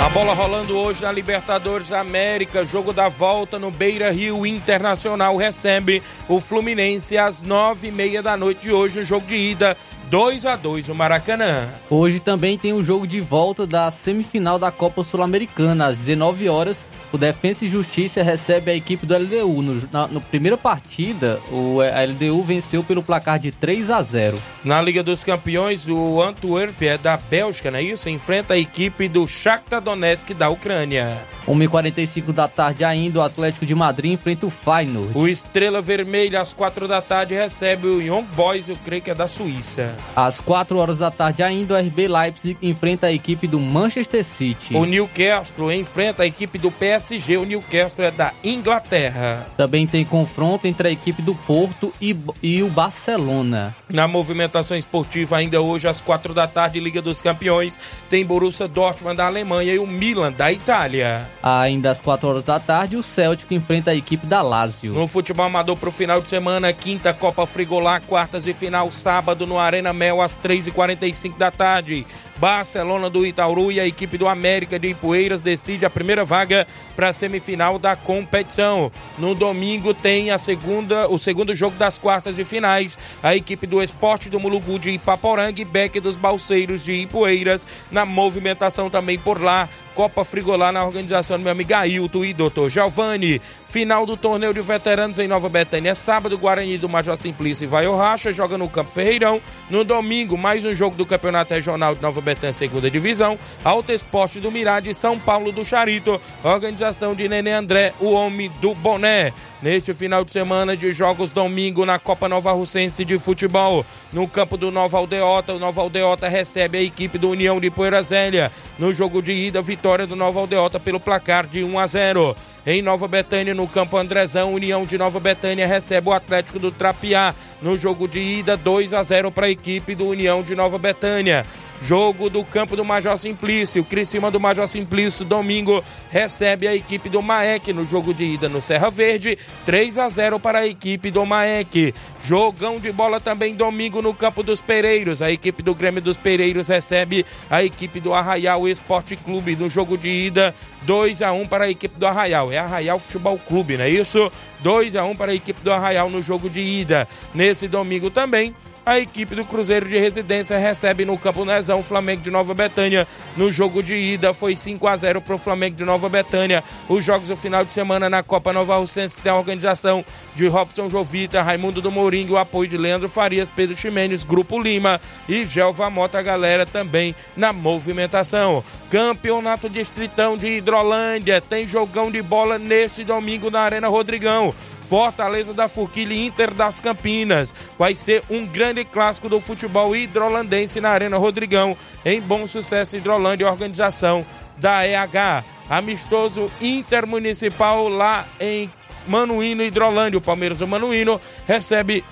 [0.01, 5.37] A bola rolando hoje na Libertadores da América, jogo da volta no Beira Rio Internacional
[5.37, 9.77] recebe o Fluminense às nove e meia da noite de hoje, no jogo de ida
[10.11, 11.69] 2 a 2 o Maracanã.
[11.91, 15.89] Hoje também tem o jogo de volta da semifinal da Copa Sul-Americana.
[15.89, 19.61] Às 19 horas, o Defensa e Justiça recebe a equipe do LDU.
[19.63, 24.39] No, na primeira partida, o a LDU venceu pelo placar de 3 a 0.
[24.65, 28.09] Na Liga dos Campeões, o Antwerp é da Bélgica, não é isso?
[28.09, 31.19] Enfrenta a equipe do Shakhtar Donetsk da Ucrânia.
[31.47, 35.13] 1h45 da tarde ainda, o Atlético de Madrid enfrenta o Feyenoord.
[35.15, 39.15] O Estrela Vermelha, às 4 da tarde, recebe o Young Boys, eu creio que é
[39.15, 39.98] da Suíça.
[40.15, 44.75] Às 4 horas da tarde ainda, o RB Leipzig enfrenta a equipe do Manchester City.
[44.75, 49.47] O Newcastle enfrenta a equipe do PSG, o Newcastle é da Inglaterra.
[49.57, 53.75] Também tem confronto entre a equipe do Porto e, e o Barcelona.
[53.89, 57.79] Na movimentação esportiva, ainda hoje, às 4 da tarde, Liga dos Campeões,
[58.11, 61.29] tem Borussia Dortmund da Alemanha e o Milan da Itália.
[61.43, 64.93] Ainda às 4 horas da tarde, o Celtic enfrenta a equipe da Lazio.
[64.93, 69.47] No futebol amador para o final de semana, quinta Copa Frigolá, quartas e final, sábado
[69.47, 72.07] no Arena Mel, às 3h45 da tarde.
[72.39, 77.09] Barcelona do Itaúru e a equipe do América de Ipueiras decide a primeira vaga para
[77.09, 78.93] a semifinal da competição.
[79.19, 82.97] No domingo tem a segunda, o segundo jogo das quartas de finais.
[83.23, 88.07] A equipe do Esporte do Mulugu de Ipaporanga e Beck dos Balseiros de Ipueiras na
[88.07, 89.69] movimentação também por lá.
[89.99, 92.69] Copa Frigolá na organização do meu amigo Ailton e Dr.
[92.69, 93.41] Giovanni.
[93.65, 95.93] Final do torneio de veteranos em Nova Betânia.
[95.93, 99.43] Sábado, Guarani do Major Simplício Vai ao Racha joga no Campo Ferreirão.
[99.69, 103.39] No domingo, mais um jogo do Campeonato Regional de Nova Betânia, segunda divisão.
[103.65, 106.21] Alto Esporte do Mirade, São Paulo do Charito.
[106.43, 111.85] Organização de Nenê André, o homem do boné neste final de semana de jogos domingo
[111.85, 113.85] na Copa Nova Russense de Futebol.
[114.13, 118.03] No campo do Nova Aldeota, o Nova Aldeota recebe a equipe do União de Poeira
[118.03, 118.51] Zélia.
[118.79, 122.37] No jogo de ida, vitória do Nova Aldeota pelo placar de 1 a 0.
[122.67, 127.35] Em Nova Betânia, no campo Andrezão, União de Nova Betânia recebe o Atlético do Trapiá.
[127.63, 131.47] No jogo de ida, 2 a 0 para a equipe do União de Nova Betânia.
[131.81, 133.85] Jogo do campo do Major Simplício.
[133.85, 138.61] Criciúma do Major Simplício, domingo, recebe a equipe do Maek no jogo de ida no
[138.61, 139.39] Serra Verde.
[139.65, 141.95] 3 a 0 para a equipe do Maek.
[142.25, 145.21] Jogão de bola também domingo no campo dos Pereiros.
[145.21, 149.97] A equipe do Grêmio dos Pereiros recebe a equipe do Arraial Esporte Clube no jogo
[149.97, 150.55] de ida.
[150.83, 152.53] 2 a 1 para a equipe do Arraial.
[152.53, 154.31] É Arraial Futebol Clube, não é isso?
[154.61, 157.07] 2 a 1 para a equipe do Arraial no jogo de ida.
[157.35, 158.55] Nesse domingo também
[158.89, 163.07] a equipe do Cruzeiro de Residência recebe no Campo Nezão o Flamengo de Nova Betânia.
[163.37, 166.65] No jogo de ida foi 5 a 0 para o Flamengo de Nova Betânia.
[166.89, 170.03] Os jogos do final de semana na Copa Nova Russense tem a organização
[170.35, 174.99] de Robson Jovita, Raimundo do Mourinho, o apoio de Leandro Farias, Pedro Ximenes, Grupo Lima
[175.29, 178.65] e Gelva Mota, galera também na movimentação.
[178.89, 184.55] Campeonato Distritão de Hidrolândia tem jogão de bola neste domingo na Arena Rodrigão.
[184.81, 187.55] Fortaleza da Forquilha Inter das Campinas.
[187.79, 193.49] Vai ser um grande clássico do futebol hidrolandense na Arena Rodrigão, em Bom Sucesso Hidrolândia,
[193.49, 194.25] organização
[194.57, 195.45] da EH.
[195.71, 198.71] Amistoso intermunicipal lá em
[199.07, 200.19] Manuíno Hidrolândia.
[200.19, 202.05] O Palmeiras do Manuíno recebe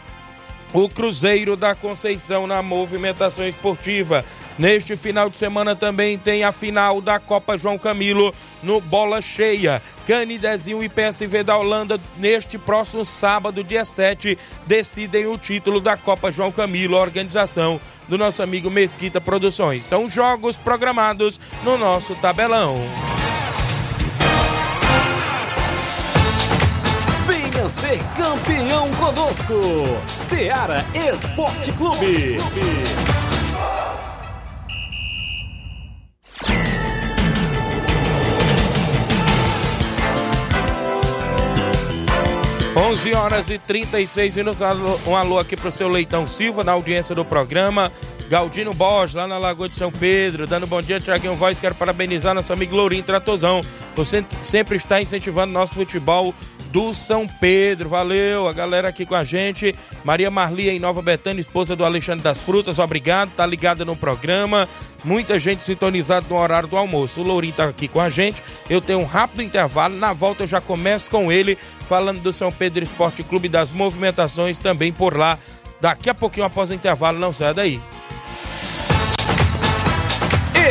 [0.73, 4.25] o Cruzeiro da Conceição na movimentação esportiva.
[4.59, 9.83] Neste final de semana também tem a final da Copa João Camilo no Bola Cheia.
[10.07, 16.33] Canidezinho e PSV da Holanda, neste próximo sábado, dia 7, decidem o título da Copa
[16.33, 19.85] João Camilo, organização do nosso amigo Mesquita Produções.
[19.85, 22.77] São jogos programados no nosso tabelão.
[27.69, 29.55] Ser campeão conosco,
[30.07, 32.39] Seara Esporte Clube.
[42.77, 44.61] 11 horas e 36 minutos.
[45.05, 47.91] Um alô aqui pro seu Leitão Silva, na audiência do programa.
[48.29, 51.61] Galdino Borges, lá na Lagoa de São Pedro, dando bom dia, Tiaguinho Voz.
[51.61, 53.61] Quero parabenizar nosso amigo Lourinho Tratozão.
[53.95, 56.35] Você sempre está incentivando nosso futebol
[56.67, 57.89] do São Pedro.
[57.89, 59.75] Valeu, a galera aqui com a gente.
[60.05, 64.69] Maria Marli em Nova Betânia, esposa do Alexandre das Frutas, obrigado, tá ligada no programa.
[65.05, 67.21] Muita gente sintonizada no horário do almoço.
[67.21, 68.43] O Lourinho tá aqui com a gente.
[68.69, 69.97] Eu tenho um rápido intervalo.
[69.97, 71.57] Na volta eu já começo com ele,
[71.87, 75.39] falando do São Pedro Esporte Clube, das movimentações também por lá.
[75.81, 77.81] Daqui a pouquinho após o intervalo, não sai daí.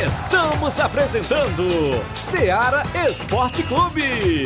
[0.06, 1.68] Estamos apresentando
[2.14, 4.46] Seara Esporte Clube.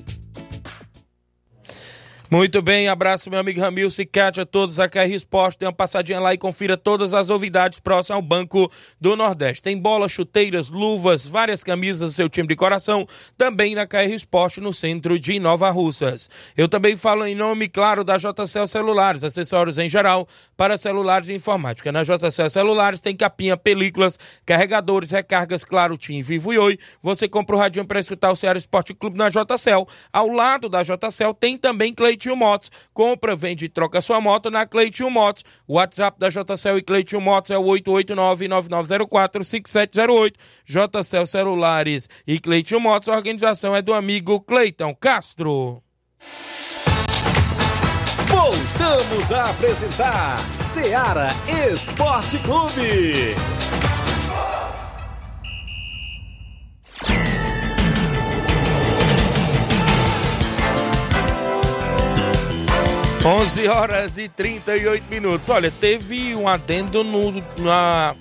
[2.33, 5.59] Muito bem, abraço meu amigo Ramil Cicate, a todos a KR Esporte.
[5.59, 8.71] Dê uma passadinha lá e confira todas as novidades próximas ao Banco
[9.01, 9.61] do Nordeste.
[9.61, 13.05] Tem bolas, chuteiras, luvas, várias camisas do seu time de coração,
[13.37, 16.29] também na KR Esporte, no centro de Nova Russas.
[16.55, 20.25] Eu também falo em nome, claro, da JCL Celulares, acessórios em geral
[20.55, 21.91] para celulares e informática.
[21.91, 26.79] Na JCL Celulares tem capinha, películas, carregadores, recargas, claro, Tim, Vivo e Oi.
[27.01, 29.85] Você compra o radinho para escutar o Ceará Esporte Clube na JCL.
[30.13, 32.69] Ao lado da JCL tem também Cleiton Cleitinho Motos.
[32.93, 35.43] Compra, vende e troca sua moto na Cleitinho Motos.
[35.67, 40.35] O WhatsApp da JCL e Cleitinho Motos é o 889-9904-5708.
[40.65, 43.09] JCL Celulares e Cleitinho Motos.
[43.09, 45.81] A organização é do amigo Cleiton Castro.
[48.27, 51.29] Voltamos a apresentar Seara
[51.73, 53.33] Esporte Clube.
[63.23, 65.47] 11 horas e 38 minutos.
[65.49, 68.15] Olha, teve um adendo no, na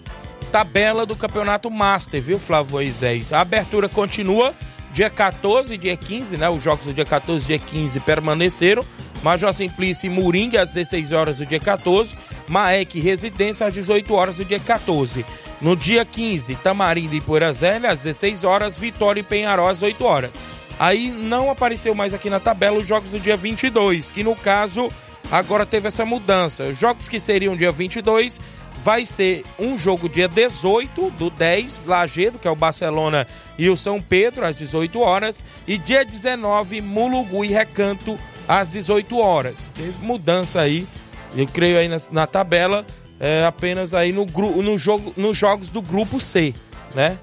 [0.52, 3.32] tabela do Campeonato Master, viu, Flávio Moisés?
[3.32, 4.54] A abertura continua
[4.92, 6.50] dia 14 e dia 15, né?
[6.50, 8.84] Os jogos do dia 14 e dia 15 permaneceram.
[9.22, 12.16] Major Simplício e Moringue às 16 horas do dia 14,
[12.48, 15.24] Maek Residência às 18 horas do dia 14.
[15.62, 20.32] No dia 15, Tamarindo e Poeira às 16 horas, Vitória e Penharol às 8 horas.
[20.80, 24.90] Aí não apareceu mais aqui na tabela os jogos do dia 22, que no caso
[25.30, 26.64] agora teve essa mudança.
[26.64, 28.40] Os jogos que seriam dia 22
[28.78, 33.26] vai ser um jogo dia 18 do 10, Lagedo, que é o Barcelona
[33.58, 38.18] e o São Pedro, às 18 horas, e dia 19, Mulugu e Recanto,
[38.48, 39.70] às 18 horas.
[39.74, 40.88] Teve mudança aí,
[41.36, 42.86] eu creio aí na, na tabela,
[43.20, 46.54] é, apenas aí no, no jogo, nos jogos do grupo C,
[46.94, 47.18] né?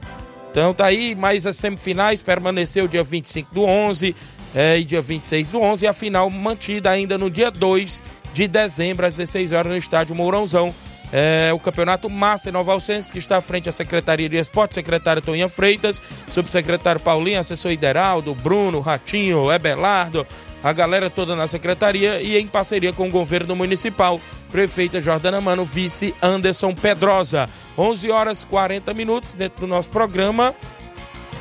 [0.51, 4.15] Então tá aí, mais as semifinais permaneceu dia 25 do 11
[4.55, 8.01] é, e dia 26 do 11 e a final mantida ainda no dia 2
[8.33, 10.73] de dezembro às 16 horas no estádio Mourãozão.
[11.11, 14.75] É, o Campeonato Massa em Nova Alcense, que está à frente à Secretaria de Esporte,
[14.75, 20.27] secretário Toninha Freitas, subsecretário Paulinho, assessor Ideraldo, Bruno, Ratinho, Ebelardo,
[20.61, 24.19] a galera toda na secretaria e em parceria com o governo municipal,
[24.51, 27.49] prefeita Jordana Mano, vice Anderson Pedrosa.
[27.77, 30.55] 11 horas 40 minutos dentro do nosso programa.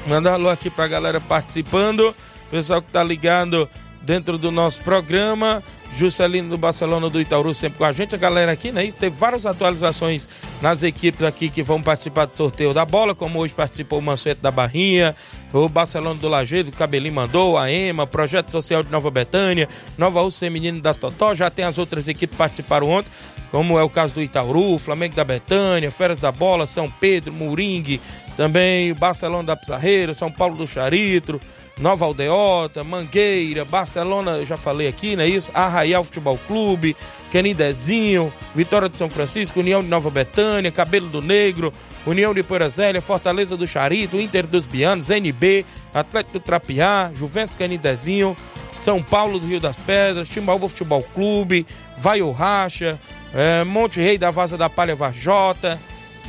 [0.07, 2.15] Manda alô aqui pra galera participando,
[2.51, 3.69] pessoal que tá ligado
[4.03, 5.63] dentro do nosso programa.
[5.93, 8.15] Juscelino do Barcelona do Itaúru sempre com a gente.
[8.15, 8.85] A galera aqui, né?
[8.85, 10.29] Isso teve várias atualizações
[10.61, 14.43] nas equipes aqui que vão participar do sorteio da bola, como hoje participou o Manceto
[14.43, 15.15] da Barrinha,
[15.53, 20.21] o Barcelona do Lajeiro, o Cabelinho mandou, a EMA, Projeto Social de Nova Betânia, Nova
[20.21, 21.35] Rússia Feminino da Totó.
[21.35, 23.11] Já tem as outras equipes que participaram ontem,
[23.51, 28.01] como é o caso do Itaúru, Flamengo da Betânia, Feras da Bola, São Pedro, Moringue,
[28.37, 31.41] também Barcelona da Pizarreira, São Paulo do Charitro,
[31.79, 35.51] Nova Aldeota, Mangueira, Barcelona, eu já falei aqui, não é isso?
[35.53, 36.97] Arraial Futebol Clube,
[37.31, 41.75] Canidezinho, Vitória de São Francisco, União de Nova Betânia, Cabelo do Negro,
[42.07, 48.35] União de Porazélia, Fortaleza do Charito, Inter dos Bianos, NB, Atlético do Trapiá, Juventus Canidezinho,
[48.81, 51.67] São Paulo do Rio das Pedras, Timbaúba Futebol Clube,
[51.99, 52.99] Vai o Racha,
[53.35, 55.79] é, Monte Rei da Vaza da Palha Varjota,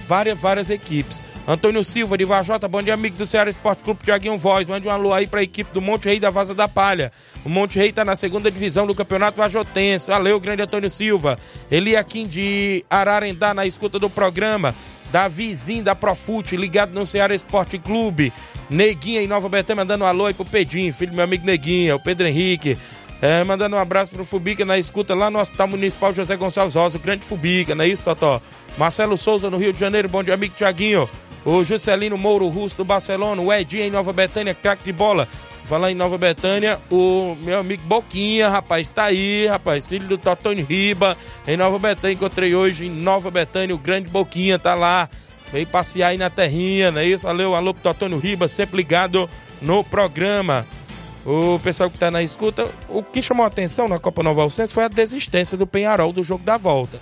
[0.06, 1.24] várias, várias equipes.
[1.48, 4.68] Antônio Silva de Vajota, bom dia, amigo do Ceará Esporte Clube Tiaguinho Voz.
[4.68, 7.10] Mande um alô aí para a equipe do Monte Rei da Vaza da Palha.
[7.46, 10.12] O Monte Rei está na segunda divisão do Campeonato Vajotense.
[10.12, 11.40] Valeu, grande Antônio Silva.
[11.72, 14.76] Ele aqui de Ararendá, na escuta do programa.
[15.10, 18.34] Davizinho da Profute, ligado no Ceará Esporte Clube.
[18.70, 21.96] Neguinha em Nova Betânia, mandando um alô aí pro Pedrinho, filho do meu amigo Neguinha,
[21.96, 22.78] o Pedro Henrique.
[23.22, 26.98] É, mandando um abraço pro Fubica na escuta lá no Hospital Municipal José Gonçalves Rosa,
[26.98, 28.42] o grande Fubica, não é isso, Totó?
[28.78, 31.10] Marcelo Souza no Rio de Janeiro, bom dia, amigo Tiaguinho
[31.48, 35.26] o Juscelino Mouro Russo do Barcelona, o Edinho em Nova Betânia, craque de bola.
[35.64, 40.66] Falar em Nova Betânia, o meu amigo Boquinha, rapaz, tá aí, rapaz, filho do Totônio
[40.66, 41.16] Riba,
[41.48, 45.10] em Nova Betânia, encontrei hoje em Nova Betânia, o grande Boquinha tá lá,
[45.50, 47.26] veio passear aí na terrinha, não é isso?
[47.26, 49.30] Valeu, alô pro Totônio Riba, sempre ligado
[49.62, 50.66] no programa.
[51.26, 54.74] O pessoal que tá na escuta, o que chamou a atenção na Copa Nova Alcense
[54.74, 57.00] foi a desistência do Penharol do jogo da volta.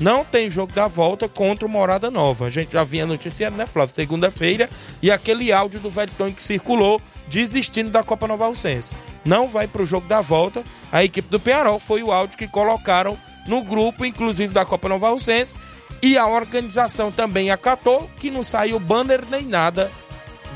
[0.00, 2.46] Não tem jogo da volta contra o Morada Nova.
[2.46, 3.94] A gente já vinha noticiando, né, Flávio?
[3.94, 4.68] Segunda-feira.
[5.00, 8.94] E aquele áudio do Velho que circulou desistindo da Copa Nova Alcense.
[9.24, 10.64] Não vai para o jogo da volta.
[10.90, 13.16] A equipe do Penharol foi o áudio que colocaram
[13.46, 15.58] no grupo, inclusive da Copa Nova Alcense.
[16.02, 19.90] E a organização também acatou que não saiu banner nem nada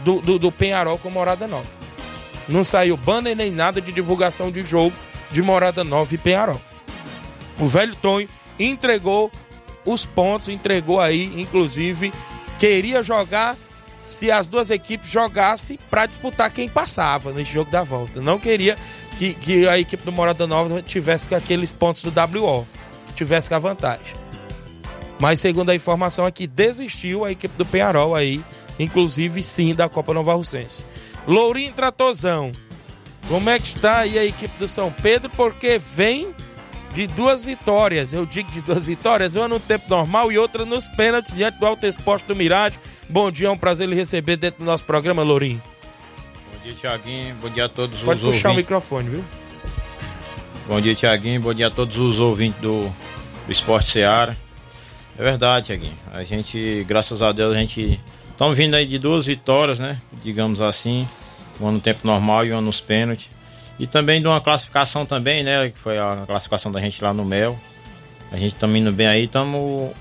[0.04, 1.68] do, do, do Penharol com Morada Nova.
[2.48, 4.96] Não saiu banner nem nada de divulgação de jogo
[5.30, 6.60] de Morada Nova e Penharol.
[7.58, 8.28] O velho Tonho
[8.58, 9.30] entregou
[9.84, 12.12] os pontos, entregou aí, inclusive,
[12.58, 13.56] queria jogar
[14.00, 18.20] se as duas equipes jogassem para disputar quem passava nesse jogo da volta.
[18.20, 18.76] Não queria
[19.18, 22.66] que, que a equipe do Morada Nova tivesse aqueles pontos do WO,
[23.14, 24.14] tivesse a vantagem.
[25.18, 28.44] Mas segundo a informação aqui, desistiu a equipe do Penharol aí,
[28.78, 30.84] inclusive sim da Copa Nova Russense.
[31.26, 32.52] Lourinho Tratozão,
[33.28, 35.30] como é que está aí a equipe do São Pedro?
[35.30, 36.34] Porque vem
[36.96, 38.14] de duas vitórias.
[38.14, 41.66] Eu digo de duas vitórias, uma no tempo normal e outra nos pênaltis diante do
[41.66, 42.80] Alto Esporte do Mirade.
[43.06, 45.62] Bom dia, é um prazer lhe receber dentro do nosso programa, Lourinho.
[46.50, 47.34] Bom dia, Tiaguinho.
[47.34, 48.22] Bom dia a todos Pode os ouvintes.
[48.24, 49.24] Pode puxar o microfone, viu?
[50.66, 51.38] Bom dia, Tiaguinho.
[51.38, 52.90] Bom dia a todos os ouvintes do,
[53.44, 54.34] do Esporte Seara.
[55.18, 55.96] É verdade, Tiaguinho.
[56.14, 58.00] A gente, graças a Deus, a gente.
[58.30, 60.00] Estamos vindo aí de duas vitórias, né?
[60.24, 61.06] Digamos assim.
[61.60, 63.35] Uma no tempo normal e uma nos pênaltis.
[63.78, 65.70] E também de uma classificação também, né?
[65.70, 67.58] Que foi a classificação da gente lá no Mel.
[68.32, 69.92] A gente tá indo bem aí, estamos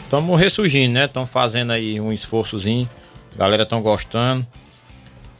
[0.00, 1.04] estamos ressurgindo, né?
[1.04, 2.88] Estamos fazendo aí um esforçozinho.
[3.34, 4.46] A galera estão gostando.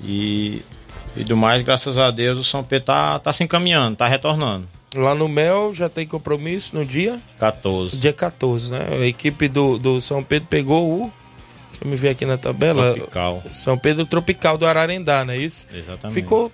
[0.00, 0.62] E,
[1.16, 4.68] e do mais, graças a Deus, o São Pedro tá, tá se encaminhando, tá retornando.
[4.94, 7.20] Lá no Mel já tem compromisso no dia?
[7.38, 7.98] 14.
[7.98, 8.88] Dia 14, né?
[8.92, 11.12] A equipe do, do São Pedro pegou o.
[11.70, 12.94] Deixa eu me ver aqui na tabela.
[12.94, 13.42] Tropical.
[13.52, 15.66] São Pedro Tropical do Ararendá, não é isso?
[15.72, 16.14] Exatamente.
[16.14, 16.50] Ficou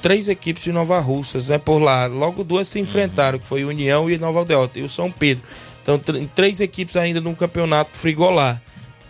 [0.00, 1.58] três equipes de Nova Russas, né?
[1.58, 2.06] Por lá.
[2.06, 5.44] Logo duas se enfrentaram, que foi União e Nova Aldeota e o São Pedro.
[5.82, 6.00] Então,
[6.34, 8.60] três equipes ainda no campeonato frigolar.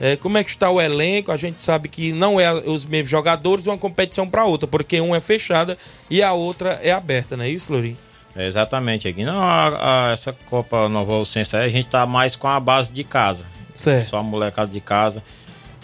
[0.01, 1.30] É, como é que está o elenco?
[1.30, 4.99] A gente sabe que não é os mesmos jogadores de uma competição para outra, porque
[4.99, 5.76] uma é fechada
[6.09, 7.99] e a outra é aberta, não é isso, Lourinho?
[8.34, 9.24] É exatamente, aqui.
[9.24, 13.05] Não, a, a, essa Copa Nova Alcense a gente tá mais com a base de
[13.05, 13.45] casa.
[13.74, 14.11] Certo.
[14.11, 15.22] Só a molecada de casa.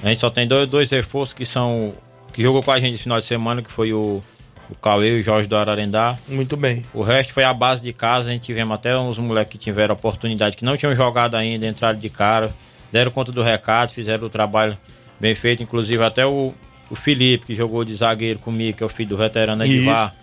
[0.03, 1.93] A gente só tem dois, dois reforços que são.
[2.33, 4.23] que jogou com a gente no final de semana, que foi o
[4.71, 6.17] o Cauê e o Jorge do Ararendá.
[6.29, 6.85] Muito bem.
[6.93, 9.95] O resto foi a base de casa, a gente tivemos até uns moleques que tiveram
[9.95, 12.53] oportunidade, que não tinham jogado ainda, entraram de cara,
[12.91, 14.77] deram conta do recado, fizeram o trabalho
[15.21, 16.53] bem feito, inclusive até o,
[16.91, 20.15] o Felipe, que jogou de zagueiro comigo, que é o filho do veterano Edivar,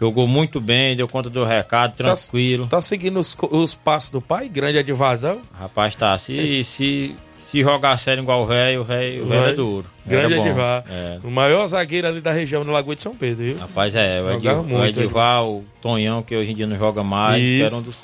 [0.00, 2.66] Jogou muito bem, deu conta do recado, Tá- tranquilo.
[2.66, 4.48] Tá, seguindo os, os passos do pai?
[4.48, 5.40] Grande advasão?
[5.56, 6.18] Rapaz, tá.
[6.18, 7.14] Se, se,
[7.52, 9.86] se jogar sério igual o velho, o velho é duro.
[10.06, 10.34] Grande.
[10.34, 10.82] Edivar.
[10.88, 11.18] É.
[11.22, 13.58] O maior zagueiro ali da região do Lagoa de São Pedro, viu?
[13.58, 17.66] Rapaz, é, o, o Edivar, o Tonhão, que hoje em dia não joga mais, Isso.
[17.66, 17.96] era um dos,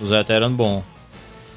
[0.00, 0.82] dos veteranos bons.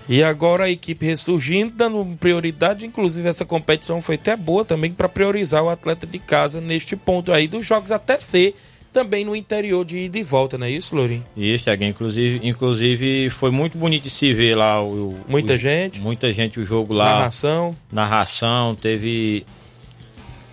[0.10, 2.86] E agora a equipe ressurgindo, dando prioridade.
[2.86, 7.32] Inclusive, essa competição foi até boa também para priorizar o atleta de casa neste ponto
[7.32, 8.54] aí dos jogos até ser
[8.94, 11.24] também no interior de ida e volta, não é isso, Lourinho?
[11.36, 16.00] Isso, Thiago, inclusive, inclusive foi muito bonito de se ver lá o, Muita o- gente.
[16.00, 17.06] Muita gente o jogo lá.
[17.16, 17.76] Narração.
[17.92, 19.46] Narração, teve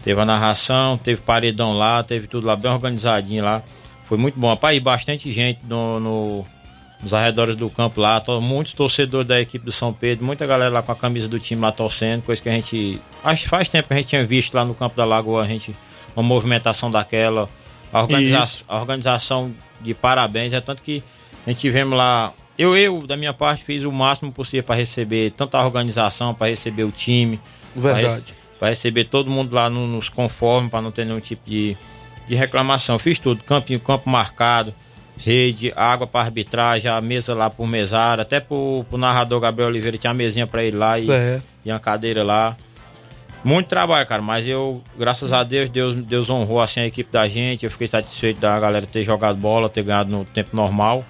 [0.04, 3.62] teve a narração, teve paredão lá, teve tudo lá bem organizadinho lá.
[4.06, 4.48] Foi muito bom.
[4.48, 6.44] Rapaz, bastante gente no, no-
[7.02, 10.70] nos arredores do campo lá, to- muitos torcedores da equipe do São Pedro, muita galera
[10.70, 13.68] lá com a camisa do time lá torcendo, coisa que a gente acho que faz
[13.68, 15.74] tempo que a gente tinha visto lá no campo da Lagoa, a gente
[16.16, 17.48] uma movimentação daquela,
[17.92, 18.64] a, organiza Isso.
[18.68, 21.02] a organização de parabéns, é tanto que
[21.46, 25.30] a gente tivemos lá, eu eu da minha parte fiz o máximo possível para receber
[25.32, 27.40] tanta organização, para receber o time,
[27.74, 28.34] Verdade.
[28.58, 31.76] para receber todo mundo lá no- nos conformes, para não ter nenhum tipo de,
[32.26, 32.98] de reclamação.
[32.98, 34.74] Fiz tudo, campinho, campo marcado,
[35.16, 39.96] rede, água para arbitragem, a mesa lá por mesário, até pro, pro narrador Gabriel Oliveira
[39.96, 41.02] tinha uma mesinha para ele lá e,
[41.64, 42.56] e uma cadeira lá.
[43.44, 47.26] Muito trabalho, cara, mas eu, graças a Deus, Deus, Deus honrou assim a equipe da
[47.28, 47.64] gente.
[47.64, 51.04] Eu fiquei satisfeito da galera ter jogado bola, ter ganhado no tempo normal.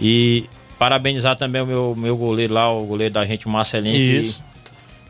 [0.00, 0.46] E
[0.78, 4.44] parabenizar também o meu, meu goleiro lá, o goleiro da gente, o Marcelinho, que- Isso.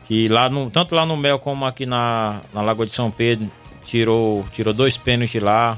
[0.03, 3.49] que lá no, tanto lá no Mel como aqui na, na Lagoa de São Pedro
[3.85, 5.77] tirou, tirou dois pênaltis lá.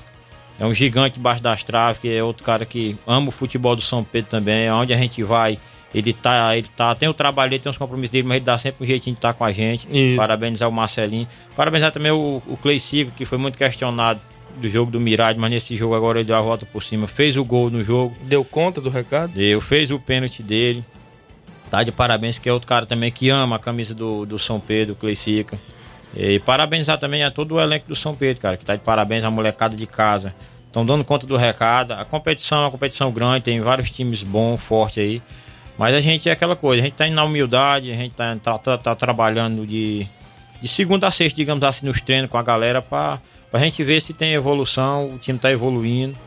[0.59, 3.81] É um gigante debaixo das traves, que é outro cara que ama o futebol do
[3.81, 4.69] São Pedro também.
[4.71, 5.59] Onde a gente vai,
[5.95, 8.57] ele tá, ele tá, tem o trabalho dele, tem os compromissos dele, mas ele dá
[8.57, 9.87] sempre um jeitinho de estar com a gente.
[9.89, 10.17] Isso.
[10.17, 11.25] Parabenizar o Marcelinho.
[11.55, 12.77] Parabenizar também o, o Clay
[13.15, 14.19] que foi muito questionado
[14.57, 17.07] do jogo do Mirade, mas nesse jogo agora ele deu a volta por cima.
[17.07, 18.13] Fez o gol no jogo.
[18.23, 19.31] Deu conta do recado?
[19.31, 20.83] Deu, fez o pênalti dele.
[21.71, 24.59] Tá de parabéns, que é outro cara também que ama a camisa do, do São
[24.59, 25.57] Pedro, o Cleicica.
[26.13, 29.23] E parabenizar também a todo o elenco do São Pedro, cara, que tá de parabéns,
[29.23, 30.35] a molecada de casa.
[30.67, 31.93] Estão dando conta do recado.
[31.93, 35.21] A competição é uma competição grande, tem vários times bons, fortes aí.
[35.77, 38.35] Mas a gente é aquela coisa, a gente tá indo na humildade, a gente tá,
[38.41, 40.07] tá, tá- tá trabalhando de,
[40.61, 43.19] de segunda a sexta, digamos assim, nos treinos com a galera pra,
[43.51, 46.17] pra gente ver se tem evolução, o time tá evoluindo.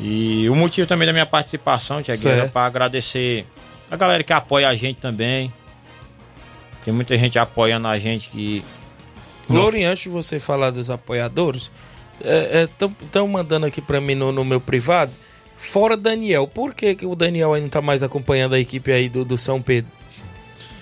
[0.00, 2.52] E o motivo também da minha participação, Tiago, Certo.
[2.52, 3.44] para agradecer
[3.90, 5.52] a galera que apoia a gente também.
[6.84, 8.62] Tem muita gente apoiando a gente que.
[9.48, 11.70] Lourinho, antes de você falar dos apoiadores,
[13.02, 15.10] estão mandando aqui pra mim no, no meu privado,
[15.58, 16.46] fora Daniel.
[16.46, 19.36] Por que, que o Daniel aí não tá mais acompanhando a equipe aí do, do
[19.36, 19.90] São Pedro?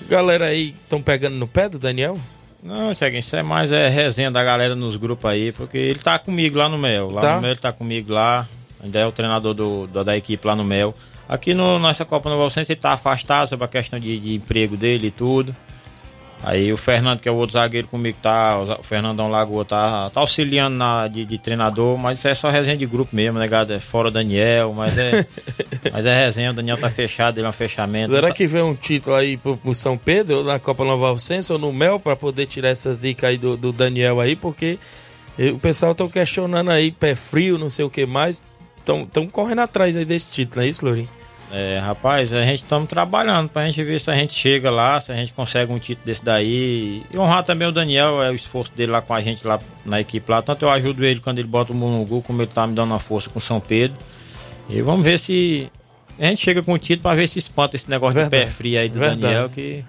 [0.08, 2.18] Galera aí estão pegando no pé do Daniel?
[2.62, 6.18] Não, Tiago, isso é mais é, resenha da galera nos grupos aí, porque ele tá
[6.18, 7.10] comigo lá no Mel.
[7.10, 7.34] Lá Tá.
[7.36, 8.46] no Mel ele tá comigo lá.
[8.82, 10.94] Ainda é o treinador do, do- da equipe lá no Mel.
[11.28, 14.76] Aqui no nossa Copa Nova Alcense ele tá afastado sobre a questão de, de emprego
[14.76, 15.54] dele e tudo.
[16.42, 18.58] Aí o Fernando, que é o outro zagueiro comigo, tá.
[18.58, 22.76] O Fernandão Lagoa tá, tá auxiliando na, de, de treinador, mas isso é só resenha
[22.76, 23.72] de grupo mesmo, né, gado?
[23.72, 25.26] É fora o Daniel, mas é.
[25.92, 28.14] mas é resenha, o Daniel tá fechado, ele é um fechamento.
[28.14, 31.52] Será que vem um título aí pro, pro São Pedro, ou na Copa Nova Alcense,
[31.52, 34.36] ou no Mel, pra poder tirar essa zica aí do, do Daniel aí?
[34.36, 34.78] Porque
[35.38, 38.44] eh, o pessoal estão questionando aí, pé frio, não sei o que mais.
[38.78, 41.15] Estão correndo atrás aí desse título, não é isso, Lourinho?
[41.52, 45.12] É, rapaz, a gente estamos trabalhando pra gente ver se a gente chega lá, se
[45.12, 47.04] a gente consegue um título desse daí.
[47.12, 50.00] E honrar também o Daniel, é o esforço dele lá com a gente lá na
[50.00, 50.42] equipe lá.
[50.42, 52.98] Tanto eu ajudo ele quando ele bota o gol, como ele tá me dando uma
[52.98, 53.96] força com o São Pedro.
[54.68, 55.70] E vamos ver se
[56.18, 58.56] a gente chega com o título pra ver se espanta esse negócio de pé Verdade.
[58.56, 59.20] frio aí do Verdade.
[59.20, 59.84] Daniel que.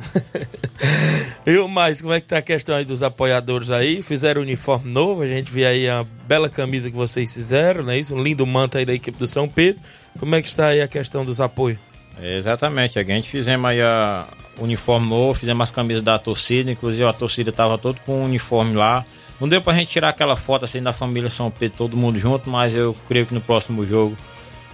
[1.45, 4.01] E o mais, como é que tá a questão aí dos apoiadores aí?
[4.03, 7.97] Fizeram uniforme novo, a gente vê aí a bela camisa que vocês fizeram, não é
[7.97, 8.13] isso?
[8.13, 9.81] Um lindo manto aí da equipe do São Pedro.
[10.19, 11.79] Como é que está aí a questão dos apoios?
[12.21, 14.25] É, exatamente, a gente fizemos aí a
[14.59, 18.75] uniforme novo, fizemos as camisas da torcida, inclusive a torcida tava todo com o uniforme
[18.75, 19.05] lá.
[19.39, 22.49] Não deu pra gente tirar aquela foto assim da família São Pedro, todo mundo junto,
[22.49, 24.17] mas eu creio que no próximo jogo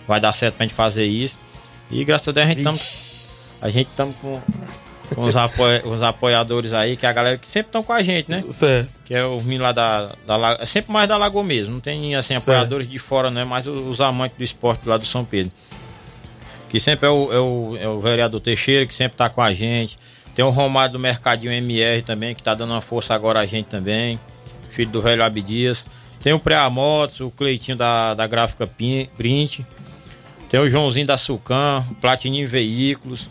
[0.07, 1.37] vai dar certo pra gente fazer isso.
[1.91, 3.29] E graças a Deus a gente estamos
[3.61, 4.41] a gente estamos com,
[5.15, 8.01] com os, apoia- os apoiadores aí, que é a galera que sempre estão com a
[8.01, 8.43] gente, né?
[8.51, 8.89] Certo.
[9.05, 12.15] Que é os meninos lá da, da é sempre mais da Lagoa mesmo, não tem
[12.15, 12.43] assim Certo.
[12.49, 15.51] apoiadores de fora, não é mais os, os amantes do esporte lá do São Pedro
[16.69, 19.53] que sempre é o, é o, é o vereador Teixeira, que sempre tá com a
[19.53, 19.95] gente.
[20.33, 23.67] Tem o Romário do Mercadinho MR também, que tá dando uma força agora a gente
[23.67, 24.19] também.
[24.71, 25.85] Filho do velho Abdias.
[26.19, 29.63] Tem o Preamotos, o Cleitinho da, da Gráfica Print.
[30.53, 33.27] Tem o Joãozinho da Sucan, o Platininho Veículos.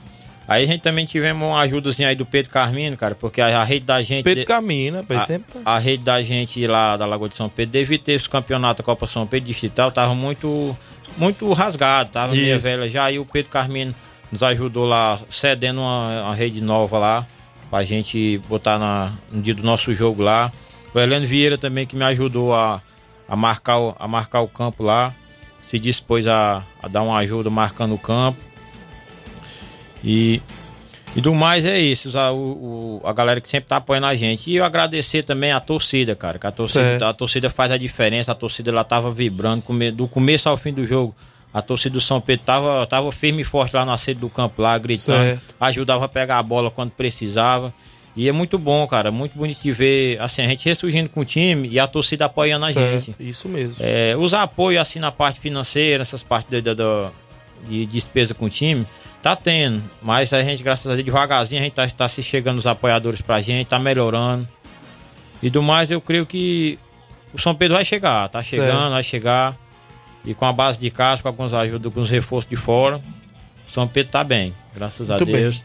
[0.48, 3.62] Aí a gente também tivemos uma ajudazinha aí do Pedro Carmino, cara, porque a, a
[3.62, 4.24] rede da gente.
[4.24, 5.60] Pedro Carmina, a, sempre tá.
[5.64, 8.84] A rede da gente lá da Lagoa de São Pedro, devido ter esse campeonato da
[8.84, 10.76] Copa São Pedro Distrital, tava muito,
[11.16, 12.58] muito rasgado, tava Isso.
[12.58, 13.04] velha já.
[13.04, 13.94] Aí o Pedro Carmino
[14.32, 17.26] nos ajudou lá, cedendo uma, uma rede nova lá,
[17.70, 20.50] pra gente botar na, no dia do nosso jogo lá.
[20.92, 22.82] O Heleno Vieira também que me ajudou a,
[23.28, 25.14] a, marcar, o, a marcar o campo lá,
[25.62, 28.38] se dispôs a, a dar uma ajuda marcando o campo.
[30.04, 30.42] E,
[31.14, 34.50] e do mais é isso, a, o, a galera que sempre tá apoiando a gente.
[34.50, 38.32] E eu agradecer também a torcida, cara, que a torcida, a torcida faz a diferença,
[38.32, 41.14] a torcida ela tava vibrando do começo ao fim do jogo.
[41.54, 44.62] A torcida do São Pedro tava, tava firme e forte lá na sede do campo,
[44.62, 45.54] lá, gritando, certo.
[45.60, 47.72] ajudava a pegar a bola quando precisava.
[48.14, 51.24] E é muito bom, cara, muito bonito de ver assim, a gente ressurgindo com o
[51.24, 53.06] time e a torcida apoiando a certo.
[53.06, 53.16] gente.
[53.18, 53.76] Isso mesmo.
[53.80, 56.74] É, usar apoio assim na parte financeira, essas partes de, de,
[57.66, 58.86] de despesa com o time,
[59.22, 62.58] Tá tendo, mas a gente, graças a Deus, devagarzinho a gente tá, tá se chegando
[62.58, 64.48] os apoiadores pra gente, tá melhorando.
[65.40, 66.76] E do mais, eu creio que
[67.32, 68.90] o São Pedro vai chegar, tá chegando, certo.
[68.90, 69.56] vai chegar.
[70.24, 73.00] E com a base de casa, com alguns ajudas, com os reforços de fora,
[73.68, 75.58] o São Pedro tá bem, graças Muito a Deus.
[75.58, 75.64] Bem.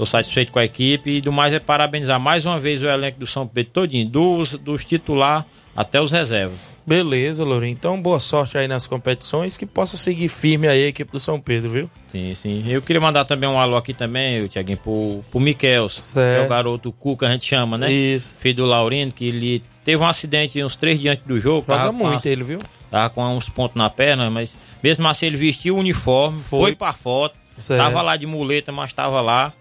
[0.00, 3.20] Tô satisfeito com a equipe e do mais é parabenizar mais uma vez o elenco
[3.20, 5.44] do São Pedro todinho, dos, dos titular
[5.76, 6.58] até os reservas.
[6.86, 7.72] Beleza, Lourinho.
[7.72, 11.38] Então, boa sorte aí nas competições, que possa seguir firme aí a equipe do São
[11.38, 11.90] Pedro, viu?
[12.08, 12.64] Sim, sim.
[12.66, 16.48] Eu queria mandar também um alô aqui também, Tiaguinho, pro, pro Miquelso, que é o
[16.48, 17.92] garoto Cuca, a gente chama, né?
[17.92, 18.38] Isso.
[18.40, 21.66] Filho do Laurino, que ele teve um acidente uns três dias antes do jogo.
[21.68, 22.60] Joga muito ele, viu?
[22.90, 26.74] Tava com uns pontos na perna, mas mesmo assim ele vestiu o uniforme, foi, foi
[26.74, 27.78] pra foto, certo.
[27.78, 29.52] tava lá de muleta, mas tava lá.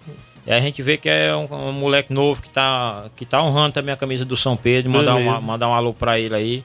[0.46, 3.74] E a gente vê que é um, um, moleque novo que tá, que tá honrando
[3.74, 4.92] também a camisa do São Pedro.
[4.92, 6.64] Mandar, uma, mandar um alô pra ele aí.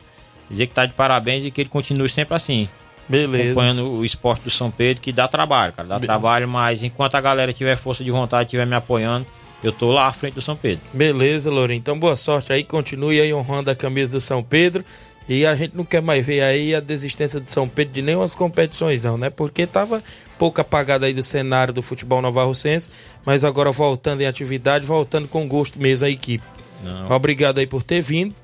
[0.48, 2.68] Dizer que tá de parabéns e que ele continue sempre assim.
[3.08, 3.50] Beleza.
[3.50, 5.88] Acompanhando o esporte do São Pedro, que dá trabalho, cara.
[5.88, 9.26] Dá trabalho, mas enquanto a galera tiver força de vontade, tiver me apoiando,
[9.62, 10.84] eu tô lá à frente do São Pedro.
[10.92, 11.78] Beleza, Lourinho.
[11.78, 12.64] Então boa sorte aí.
[12.64, 14.84] Continue aí honrando a camisa do São Pedro.
[15.28, 18.28] E a gente não quer mais ver aí a desistência de São Pedro de nenhuma
[18.28, 19.30] competições, não, né?
[19.30, 20.02] Porque tava
[20.38, 22.90] pouco apagado aí do cenário do futebol novarrocense,
[23.24, 26.44] mas agora voltando em atividade, voltando com gosto mesmo a equipe.
[26.82, 27.10] Não.
[27.10, 28.34] Obrigado aí por ter vindo.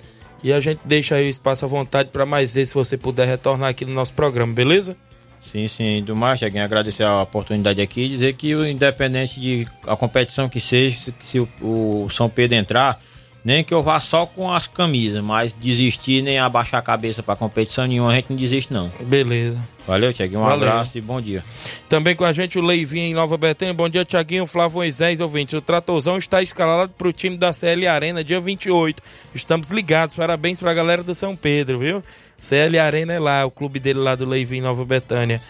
[0.43, 3.27] E a gente deixa aí o espaço à vontade para mais vezes, se você puder
[3.27, 4.97] retornar aqui no nosso programa, beleza?
[5.39, 9.97] Sim, sim, do mais, Cheguei agradecer a oportunidade aqui e dizer que, independente de a
[9.97, 13.01] competição que seja, se o, o São Pedro entrar,
[13.45, 17.37] nem que eu vá só com as camisas, mas desistir nem abaixar a cabeça para
[17.37, 18.91] competição nenhuma, a gente não desiste não.
[19.01, 19.59] Beleza.
[19.87, 20.41] Valeu, Tiaguinho.
[20.41, 20.69] Um Valeu.
[20.69, 21.43] abraço e bom dia.
[21.89, 23.75] Também com a gente o Leivinho em Nova Betânia.
[23.75, 24.47] Bom dia, Tiaguinho.
[24.47, 25.57] Flávio Moisés, ouvinte.
[25.57, 29.03] O Tratorzão está escalado para o time da CL Arena, dia 28.
[29.35, 30.15] Estamos ligados.
[30.15, 32.03] Parabéns para a galera do São Pedro, viu?
[32.39, 35.41] CL Arena é lá, o clube dele lá do Leivinho em Nova Betânia.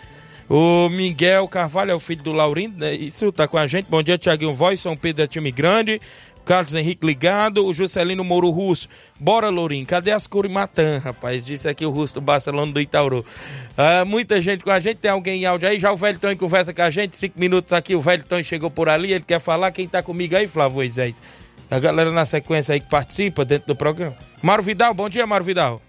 [0.52, 2.92] O Miguel Carvalho é o filho do Laurindo, né?
[2.92, 3.86] Isso tá com a gente.
[3.88, 4.80] Bom dia, Tiaguinho Voz.
[4.80, 6.00] São Pedro é time grande.
[6.50, 8.88] Carlos Henrique ligado, o Juscelino Moro Russo.
[9.20, 11.46] Bora, Lourinho, cadê as Curimatã, rapaz?
[11.46, 13.24] Disse aqui o Russo do Barcelona do Itauru.
[13.78, 15.78] Ah, muita gente com a gente, tem alguém em áudio aí?
[15.78, 18.68] Já o Velho Tony conversa com a gente, cinco minutos aqui, o Velho Tony chegou
[18.68, 19.70] por ali, ele quer falar.
[19.70, 21.22] Quem tá comigo aí, Flávio Moisés?
[21.70, 24.16] A galera na sequência aí que participa dentro do programa.
[24.42, 25.80] Mário Vidal, bom dia, Mário Vidal.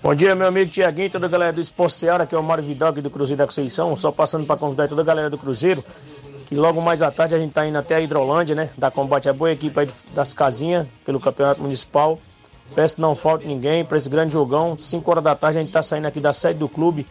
[0.00, 2.62] Bom dia, meu amigo Tiaguinho, toda a galera do Esporte Seara, que é o Mário
[2.62, 3.96] Vidal aqui do Cruzeiro da Conceição.
[3.96, 5.82] Só passando para convidar toda a galera do Cruzeiro
[6.54, 8.70] que logo mais à tarde a gente está indo até a Hidrolândia, né?
[8.78, 12.16] Da combate a boa equipe aí das casinhas pelo Campeonato Municipal.
[12.76, 14.78] Peço que não falte ninguém para esse grande jogão.
[14.78, 17.06] 5 horas da tarde a gente está saindo aqui da sede do clube.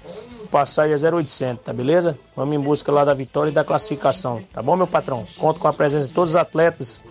[0.50, 2.18] Passagem é 0800, tá beleza?
[2.38, 5.26] Vamos em busca lá da vitória e da classificação, tá bom, meu patrão?
[5.38, 7.04] Conto com a presença de todos os atletas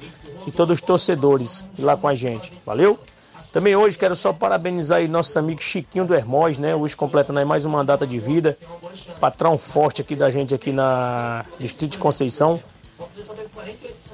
[0.47, 2.53] e todos os torcedores lá com a gente.
[2.65, 2.99] Valeu?
[3.53, 6.75] Também hoje quero só parabenizar aí nosso amigo Chiquinho do Hermós, né?
[6.75, 8.57] Hoje completando aí mais uma data de vida.
[9.21, 12.59] Patrão forte aqui da gente aqui na Distrito de Conceição.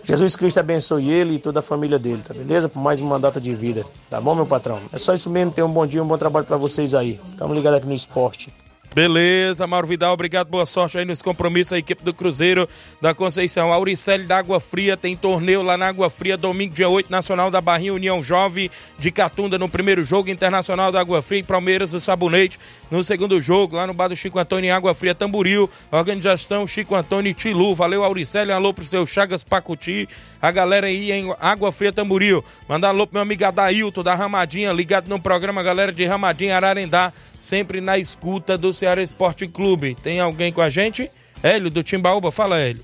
[0.03, 2.69] Jesus Cristo abençoe ele e toda a família dele, tá beleza?
[2.69, 3.85] Por mais uma data de vida.
[4.11, 4.81] Tá bom, meu patrão?
[4.93, 5.53] É só isso mesmo.
[5.53, 7.21] Tenha um bom dia, um bom trabalho para vocês aí.
[7.37, 8.53] Tamo ligado aqui no esporte.
[8.99, 12.69] Beleza, Mauro Vidal, obrigado, boa sorte aí nos compromissos, a equipe do Cruzeiro
[13.01, 13.73] da Conceição.
[13.73, 17.61] Auricelli da Água Fria tem torneio lá na Água Fria, domingo, dia 8, Nacional da
[17.61, 18.69] Barrinha, União Jovem
[18.99, 22.59] de Catunda no primeiro jogo, Internacional da Água Fria e Palmeiras do Sabonete
[22.91, 26.97] no segundo jogo, lá no bar do Chico Antônio em Água Fria, Tamburil, organização Chico
[26.97, 27.77] Antônio e Tilu.
[27.77, 30.09] Valeu, Auricelli, alô pro seu Chagas Pacuti,
[30.43, 32.45] a galera aí em Água Fria, Tamburil.
[32.69, 37.13] Mandar alô pro meu amigo Adailton da Ramadinha, ligado no programa, galera de Ramadinha, Ararendá
[37.39, 39.95] sempre na escuta do Ceará Esporte Clube.
[39.95, 41.11] Tem alguém com a gente?
[41.43, 42.83] Hélio, do Timbaúba, fala Hélio.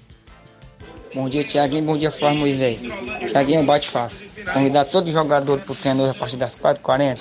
[1.15, 1.85] Bom dia, Tiaguinho.
[1.85, 2.83] Bom dia, Flávio Moisés.
[3.29, 4.29] Tiaguinho bate fácil.
[4.53, 7.21] Convidar todo jogador pro treino a partir das 4h40.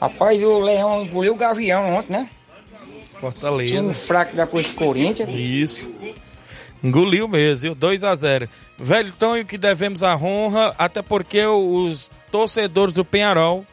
[0.00, 2.28] Rapaz, o Leão engoliu o Gavião ontem, né?
[3.20, 3.74] Fortaleza.
[3.74, 5.28] Time fraco depois do Corinthians.
[5.32, 5.90] Isso.
[6.82, 8.46] Engoliu mesmo, 2 a 0
[8.78, 13.64] Velho Tonho, que devemos a honra, até porque os torcedores do Penharol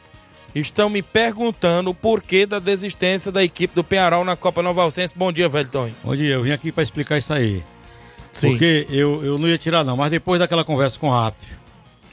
[0.54, 5.14] estão me perguntando o porquê da desistência da equipe do Penharol na Copa Nova Alcense.
[5.16, 5.94] Bom dia, Velho Tonho.
[6.04, 7.62] Bom dia, eu vim aqui para explicar isso aí.
[8.32, 8.50] Sim.
[8.50, 11.62] Porque eu, eu não ia tirar não, mas depois daquela conversa com o Rápido.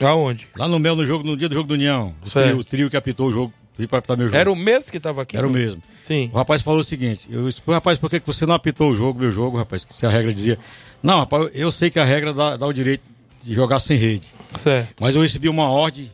[0.01, 0.47] Aonde?
[0.55, 2.13] Lá no meu, no jogo, no dia do jogo do União.
[2.25, 3.53] O trio, o trio que apitou o jogo
[3.87, 4.37] para apitar meu jogo.
[4.37, 5.37] Era o mesmo que estava aqui?
[5.37, 5.81] Era o mesmo.
[6.01, 6.29] Sim.
[6.33, 9.19] O rapaz falou o seguinte: eu disse, rapaz, por que você não apitou o jogo,
[9.19, 9.85] meu jogo, rapaz?
[9.89, 10.57] Se a regra dizia.
[11.01, 13.03] Não, rapaz, eu sei que a regra dá, dá o direito
[13.43, 14.27] de jogar sem rede.
[14.55, 14.95] Certo.
[14.99, 16.09] Mas eu recebi uma ordem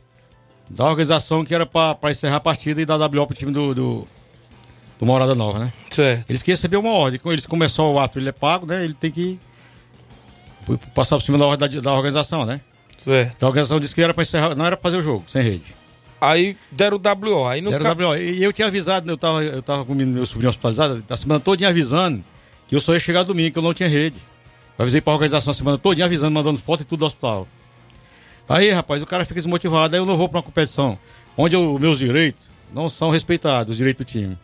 [0.70, 4.08] da organização que era para encerrar a partida e dar WO pro time do, do,
[5.00, 5.74] do Morada Nova, né?
[5.90, 6.30] Certo.
[6.30, 7.20] Eles queriam receber uma ordem.
[7.20, 8.84] Quando eles começou o ato, ele é pago, né?
[8.84, 9.40] Ele tem que
[10.94, 12.62] passar por cima da ordem da, da organização, né?
[12.98, 13.34] Certo.
[13.36, 15.42] Então a organização disse que era para encerrar, não era para fazer o jogo, sem
[15.42, 15.76] rede.
[16.20, 17.48] Aí deram o WO.
[17.48, 18.08] Aí no deram ca...
[18.08, 18.16] WO.
[18.16, 21.68] E eu tinha avisado, eu tava, eu tava com meu sobrinho hospitalizado, a semana toda
[21.68, 22.24] avisando
[22.68, 24.18] que eu só ia chegar domingo, que eu não tinha rede.
[24.78, 27.48] Eu avisei pra organização a semana toda avisando, mandando foto e tudo do hospital.
[28.48, 30.98] Aí, rapaz, o cara fica desmotivado, aí eu não vou pra uma competição
[31.38, 32.42] onde os meus direitos
[32.74, 34.38] não são respeitados, os direitos do time.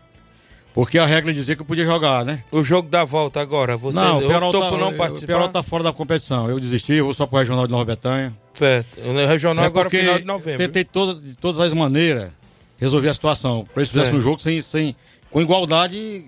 [0.74, 2.43] Porque a regra dizia que eu podia jogar, né?
[2.49, 5.41] O jogo da volta agora, você não, o Perol optou por não participar?
[5.41, 6.49] O tá fora da competição.
[6.49, 8.32] Eu desisti, eu vou só pro Regional de Nova Betânia.
[8.54, 9.02] Certo.
[9.02, 10.60] O Regional é agora final de novembro.
[10.60, 12.32] Tentei toda, de todas as maneiras
[12.78, 13.66] resolver a situação.
[13.66, 14.95] Para eles fizessem um jogo sem, sem,
[15.30, 16.24] com igualdade,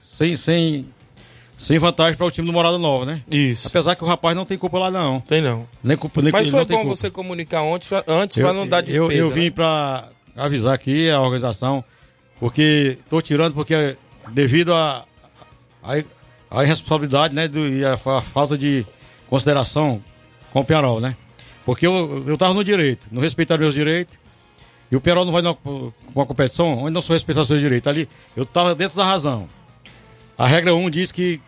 [0.00, 0.86] sem, sem,
[1.56, 3.22] sem vantagem para o time do Morada Nova, né?
[3.30, 3.66] Isso.
[3.66, 5.20] Apesar que o rapaz não tem culpa lá, não.
[5.20, 5.66] Tem não.
[5.82, 6.96] Nem culpa, nem, Mas foi bom culpa.
[6.96, 9.12] você comunicar antes, antes para não dar despesa.
[9.14, 9.50] Eu, eu vim né?
[9.50, 11.82] para avisar aqui a organização,
[12.38, 13.96] porque estou tirando porque
[14.32, 15.04] devido a,
[15.82, 15.94] a,
[16.50, 18.84] a irresponsabilidade, né, do, e a, falta de
[19.28, 20.02] consideração
[20.52, 21.16] com o Penarol, né?
[21.64, 24.14] Porque eu, eu tava no direito, não respeitaram meus direitos,
[24.90, 25.56] e o Penarol não vai numa,
[26.14, 27.88] uma competição onde não são respeitados seus direitos.
[27.88, 29.48] Ali, eu tava dentro da razão.
[30.38, 31.40] A regra 1 diz que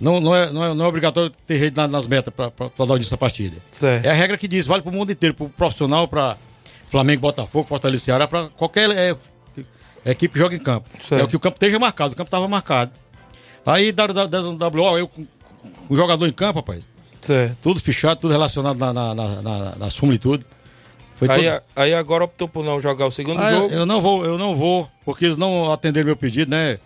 [0.00, 3.14] não, não, é, não, é, não é obrigatório ter rede nas metas para dar início
[3.14, 3.56] à partida.
[3.70, 4.04] Certo.
[4.04, 6.36] É a regra que diz, vale para o mundo inteiro, para o profissional, para
[6.90, 9.16] Flamengo, Botafogo, Fortaleza, Ceará, para qualquer é,
[10.04, 10.88] equipe joga em campo.
[11.00, 11.20] Certo.
[11.20, 12.92] É o que o campo esteja marcado, o campo estava marcado.
[13.64, 15.26] Aí WO, eu com
[15.88, 16.86] o jogador em campo, rapaz.
[17.20, 17.56] Certo.
[17.62, 20.44] Tudo fechado, tudo relacionado na, na, na, na, na súmula e tudo.
[21.16, 21.62] Foi aí, tudo...
[21.74, 23.72] aí agora optou por não jogar o segundo ah, jogo?
[23.72, 26.78] Eu não vou, eu não vou, porque eles não atenderam meu pedido, né?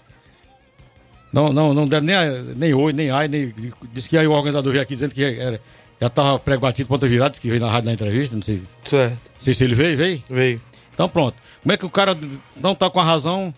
[1.33, 2.16] Não, não, não deram nem,
[2.57, 3.55] nem oi, nem ai, nem.
[3.93, 5.61] Disse que aí o organizador veio aqui dizendo que era,
[6.01, 8.62] já estava pré-batido, ponta virada, que veio na rádio na entrevista, não sei.
[8.85, 9.12] Certo.
[9.12, 10.22] Não sei se ele veio, veio?
[10.29, 10.61] Veio.
[10.95, 11.37] Então pronto.
[11.62, 12.16] Como é que o cara
[12.57, 13.53] não tá com a razão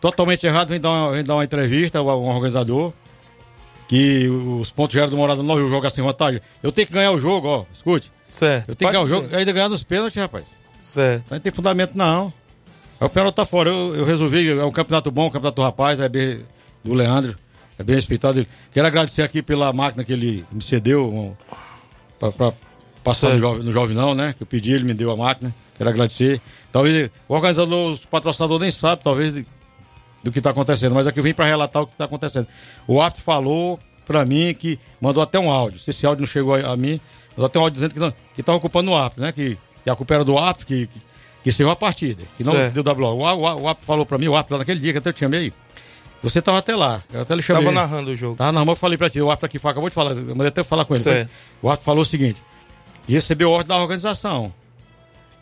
[0.00, 2.92] totalmente errado, vem dar uma, vem dar uma entrevista ao um organizador
[3.88, 6.40] que os pontos gerais do Morada não joga sem vantagem.
[6.62, 7.64] Eu tenho que ganhar o jogo, ó.
[7.72, 8.12] Escute.
[8.28, 8.68] Certo.
[8.68, 10.44] Eu tenho que ganhar o jogo, ainda ganhar nos pênaltis, rapaz.
[10.80, 11.26] Certo.
[11.30, 12.32] Não tem fundamento, não.
[13.00, 13.70] Aí o pênalti tá fora.
[13.70, 16.44] Eu, eu, resolvi, é um campeonato bom, um campeonato do rapaz, é bem,
[16.86, 17.36] do Leandro.
[17.78, 18.46] É bem respeitado.
[18.72, 21.34] Quero agradecer aqui pela máquina que ele me cedeu um,
[22.18, 22.52] pra, pra
[23.04, 24.34] passar no, jovem, no Jovinão, né?
[24.36, 25.54] Que eu pedi, ele me deu a máquina.
[25.76, 26.40] Quero agradecer.
[26.72, 29.46] Talvez o organizador, os patrocinadores nem sabem, talvez, de,
[30.24, 32.46] do que está acontecendo, mas aqui eu vim para relatar o que está acontecendo.
[32.86, 35.78] O árbitro falou para mim que mandou até um áudio.
[35.78, 36.98] Se esse áudio não chegou a, a mim,
[37.30, 39.32] mandou até um áudio dizendo que não, que estava ocupando o árbitro, né?
[39.32, 41.00] Que, que a culpa era do árbitro, que, que,
[41.42, 42.82] que encerrou a partida, que não certo.
[42.82, 43.04] deu WO.
[43.04, 45.20] O, o, o árbitro falou para mim, o árbitro naquele dia que até eu te
[45.20, 45.52] chamei.
[46.26, 47.62] Você estava até lá, eu até chamei.
[47.62, 48.34] Tava narrando o jogo.
[48.34, 50.64] Tava narrando, eu falei para ti, o árbitro aqui acabou de falar, eu mandei até
[50.64, 51.28] falar com ele.
[51.62, 52.42] O árbitro falou o seguinte:
[53.08, 54.52] recebeu ordem da organização.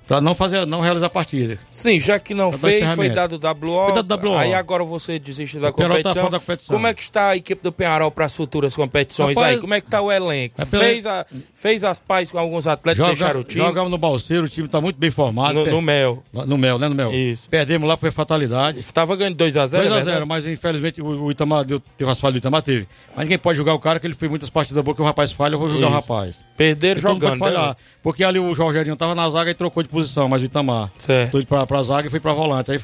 [0.06, 1.58] Pra não fazer, não realizar a partida.
[1.70, 3.86] Sim, já que não fez, foi dado WO.
[3.86, 4.36] Foi dado WO.
[4.36, 6.24] Aí agora você desiste da tá competição.
[6.24, 6.74] Tá da competição.
[6.74, 9.60] Como é que está a equipe do Penharol para as futuras competições Rapaz, aí?
[9.60, 10.60] Como é que está o elenco?
[10.60, 10.84] É pela...
[10.84, 13.64] fez, a, fez as pazes com alguns atletas Joga, deixaram o time?
[13.64, 15.64] Jogamos no Balseiro, o time está muito bem formado.
[15.64, 16.22] No, no, Mel.
[16.32, 16.88] No Mel, né?
[16.88, 17.12] No Mel.
[17.12, 17.48] Isso.
[17.48, 18.80] Perdemos lá, foi fatalidade.
[18.80, 20.24] Estava ganhando 2x0, 2x0, né?
[20.26, 22.86] mas infelizmente o, o Itamar deu, teve as falhas do Itamar, teve.
[23.16, 25.32] Mas ninguém pode jogar o cara, que ele fez muitas partidas boas, que o rapaz
[25.32, 25.88] falha, eu vou jogar Isso.
[25.88, 26.36] o rapaz.
[26.56, 27.76] Perderam então, jogando, né?
[28.02, 31.30] Porque ali o Jorgerinho tava na zaga e trocou de posição, mas o Itamar certo.
[31.30, 32.70] foi pra, pra zaga e foi pra volante.
[32.70, 32.80] Aí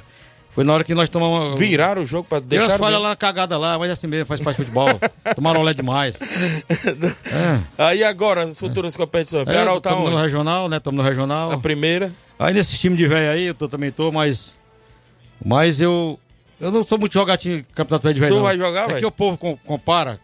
[0.53, 1.59] foi na hora que nós tomamos.
[1.59, 2.67] Viraram o jogo pra deixar.
[2.67, 4.89] Deu as falhas lá, cagada lá, mas é assim mesmo, faz parte de futebol.
[5.35, 6.17] Tomaram olé demais.
[6.19, 7.61] é.
[7.79, 8.99] Aí agora, as futuras é.
[8.99, 9.47] competições.
[9.47, 10.11] É, Penal tá onde?
[10.11, 10.79] no regional, né?
[10.79, 11.53] Estamos no regional.
[11.53, 12.13] A primeira.
[12.39, 14.55] Aí nesse time de velho aí, eu tô, também tô, mas.
[15.45, 16.19] Mas eu.
[16.61, 18.33] Eu não sou muito jogatinho campeonato de velho.
[18.33, 18.43] Tu não.
[18.43, 18.97] vai jogar, velho?
[18.97, 20.21] É que o povo compara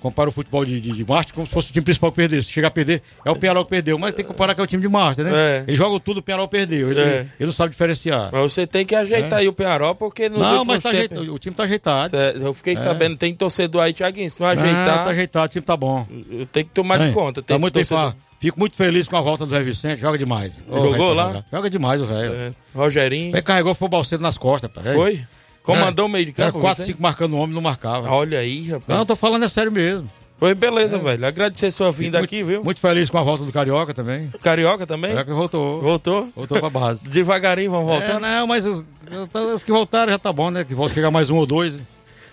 [0.00, 2.42] compara o futebol de, de, de Master como se fosse o time principal que perdeu.
[2.42, 3.98] Se chegar a perder, é o Penarol que perdeu.
[3.98, 5.30] Mas tem que comparar que é o time de Master, né?
[5.34, 5.64] É.
[5.66, 6.90] Eles jogam tudo, o Penarol perdeu.
[6.90, 7.26] Ele, É.
[7.38, 8.30] ele não sabe diferenciar.
[8.32, 9.42] Mas você tem que ajeitar É.
[9.42, 11.12] aí o Penharol, porque nos Não, mas tá tempos...
[11.18, 12.10] ajeitado, o time tá ajeitado.
[12.10, 12.76] Cê- Eu fiquei É.
[12.76, 16.06] sabendo, tem torcedor aí, Thiaguinho, se não ajeitar, tá ajeitado, o time tá bom.
[16.52, 17.08] tem que tomar É.
[17.08, 17.42] de conta.
[17.42, 18.12] Tem Tá muito torcedor...
[18.12, 20.52] bem, Fico muito feliz com a volta do Zé Vicente, joga demais.
[20.70, 21.44] Jogou velho, lá?
[21.52, 22.32] Joga, demais o velho.
[22.32, 22.52] É.
[22.72, 24.80] Rogerinho, Ele carregou foi o Balcedo nas costas, pá.
[24.80, 25.24] foi?
[25.68, 26.86] Comandou o meio de Era campo, 4, você?
[26.92, 28.10] 5 marcando o homem, não marcava.
[28.10, 28.88] Olha aí, rapaz.
[28.88, 30.10] Não, eu tô falando é sério mesmo.
[30.38, 30.98] Foi beleza, é.
[30.98, 31.26] velho.
[31.26, 32.64] Agradecer sua vinda muito, aqui, viu?
[32.64, 34.30] Muito feliz com a volta do Carioca também.
[34.40, 35.10] Carioca também?
[35.10, 35.80] Carioca voltou.
[35.80, 36.32] Voltou?
[36.34, 37.06] Voltou pra base.
[37.10, 38.16] Devagarinho vão voltar?
[38.16, 38.84] É, não, mas os,
[39.54, 40.64] os, que voltaram já tá bom, né?
[40.64, 41.80] Que volta chegar mais um ou dois.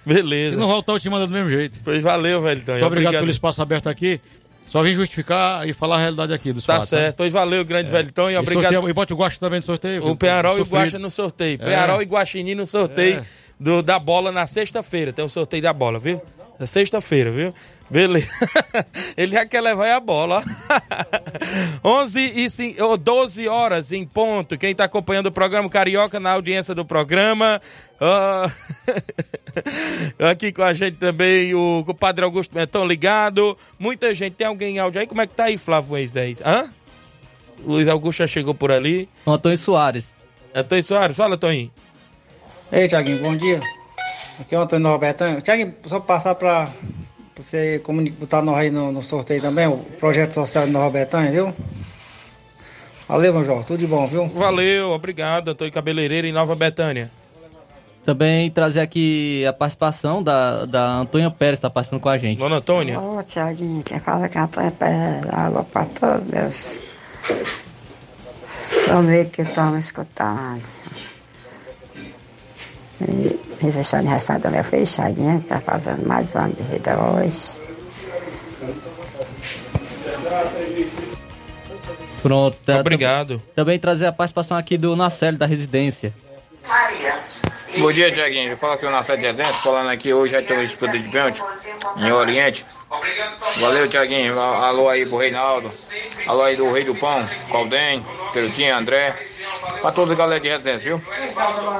[0.05, 0.55] Beleza.
[0.55, 1.79] Se não voltar, eu te mando do mesmo jeito.
[1.83, 2.61] Pois valeu, velho.
[2.61, 2.75] Então.
[2.75, 4.21] Muito obrigado, obrigado pelo espaço aberto aqui.
[4.65, 7.23] Só vim justificar e falar a realidade aqui dos Tá fatos, certo.
[7.23, 7.29] Né?
[7.29, 7.91] Valeu, grande é.
[7.91, 8.73] velho E obrigado.
[8.73, 10.05] Sorteio, e bote o Guaxa também no sorteio.
[10.05, 11.59] O Penharol e o Guaxa no sorteio.
[11.61, 11.65] É.
[11.65, 13.19] Penharol e Guaxinim no sorteio.
[13.19, 15.13] É do, da bola na sexta-feira.
[15.13, 16.21] Tem o um sorteio da bola, viu?
[16.59, 17.53] É sexta-feira, viu?
[17.89, 18.27] Beleza.
[19.15, 20.43] Ele já quer levar a bola,
[21.83, 21.85] ó.
[22.01, 24.57] 11 e 5, 12 horas em ponto.
[24.57, 27.61] Quem está acompanhando o programa Carioca na audiência do programa.
[28.01, 28.51] Uh...
[30.29, 33.57] Aqui com a gente também o, o Padre Augusto Mentão ligado.
[33.77, 34.33] Muita gente.
[34.33, 35.07] Tem alguém em áudio aí?
[35.07, 36.41] Como é que tá aí, Flávio Moisés?
[36.43, 36.71] Hã?
[37.63, 39.07] Luiz Augusto já chegou por ali.
[39.25, 40.13] Antônio Soares.
[40.53, 41.71] Antônio Soares, fala, Toninho.
[42.71, 43.59] Ei, Tiaguinho, bom dia.
[44.39, 45.39] Aqui é o Antônio Norbertão.
[45.39, 46.69] Tiaguinho, só passar para
[47.35, 47.81] você
[48.17, 51.53] botar nós aí no, no, sorteio também, o projeto social de Nova Betânia, viu?
[53.07, 54.27] Valeu, meu João, tudo de bom, viu?
[54.27, 57.11] Valeu, obrigado, Antônio Cabeleireiro em Nova Betânia.
[58.05, 62.37] Também trazer aqui a participação da, da Antônia Pérez, está participando com a gente.
[62.37, 62.99] Dona Antônia.
[62.99, 66.79] Ô, Tiaguinho, quer falar que a Antônia Pérez água para todos meus.
[68.85, 70.61] Só meio que estão escutando.
[73.01, 77.61] E esse aniversário também fechadinha, que tá fazendo mais um ano de vida hoje.
[82.21, 82.57] Pronto.
[82.65, 83.41] Tá, Obrigado.
[83.55, 86.13] Também trazer a participação aqui do Nacélio da residência.
[86.67, 87.21] Maria.
[87.77, 88.51] Bom dia, Tiaguinho.
[88.51, 91.09] Eu falo aqui o Nacélio de residência, falando aqui hoje já tem o escudo de
[91.09, 91.43] pênalti
[91.97, 92.65] em Oriente.
[93.57, 94.39] Valeu, Tiaguinho.
[94.39, 95.71] Alô aí pro Reinaldo.
[96.25, 98.03] Alô aí do Rei do Pão, Caldem,
[98.33, 99.15] Perutinho, André.
[99.81, 101.01] Pra toda a galera de residência, viu?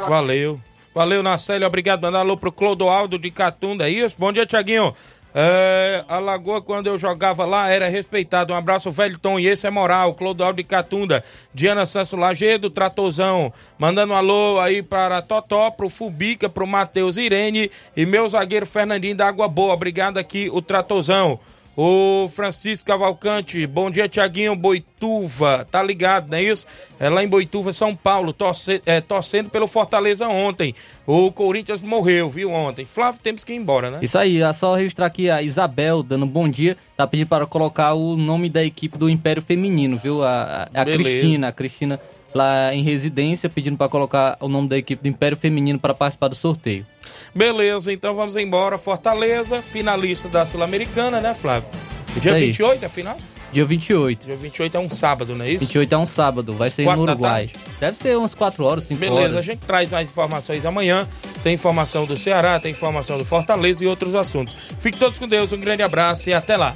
[0.08, 0.60] Valeu.
[0.96, 1.68] Valeu, Nacélio.
[1.68, 2.04] Obrigado.
[2.04, 3.90] Mandar alô pro Clodoaldo de Catunda.
[3.90, 4.16] Isso?
[4.18, 4.96] Bom dia, Tiaguinho.
[5.38, 8.54] É, a Lagoa, quando eu jogava lá, era respeitado.
[8.54, 9.38] Um abraço, velho Tom.
[9.38, 10.14] E esse é moral.
[10.14, 11.22] Clodoaldo de Catunda.
[11.54, 13.52] Diana Sanso Lagedo, Tratozão.
[13.78, 19.18] Mandando um alô aí para Totó, pro Fubica, pro Matheus Irene e meu zagueiro Fernandinho
[19.18, 19.74] da Água Boa.
[19.74, 21.38] Obrigado aqui, o Tratozão.
[21.78, 26.66] O Francisco Cavalcante, bom dia, Tiaguinho Boituva, tá ligado, não é isso?
[26.98, 30.74] É lá em Boituva, São Paulo, torce, é, torcendo pelo Fortaleza ontem.
[31.06, 32.86] O Corinthians morreu, viu, ontem.
[32.86, 34.00] Flávio, temos que ir embora, né?
[34.02, 37.94] Isso aí, é só registrar aqui a Isabel, dando bom dia, tá pedindo para colocar
[37.94, 40.24] o nome da equipe do Império Feminino, viu?
[40.24, 42.00] A, a, a Cristina, a Cristina
[42.36, 46.28] lá em residência, pedindo para colocar o nome da equipe do Império Feminino para participar
[46.28, 46.86] do sorteio.
[47.34, 48.78] Beleza, então vamos embora.
[48.78, 51.70] Fortaleza, finalista da Sul-Americana, né, Flávio?
[52.10, 52.46] Isso Dia aí.
[52.48, 53.18] 28 é a final?
[53.54, 54.26] Dia 28.
[54.26, 55.60] Dia 28 é um sábado, não é isso?
[55.60, 57.50] 28 é um sábado, vai ser no Uruguai.
[57.80, 59.32] Deve ser umas 4 horas, 5 Beleza, horas.
[59.32, 61.08] Beleza, a gente traz mais informações amanhã.
[61.42, 64.56] Tem informação do Ceará, tem informação do Fortaleza e outros assuntos.
[64.78, 66.76] Fiquem todos com Deus, um grande abraço e até lá.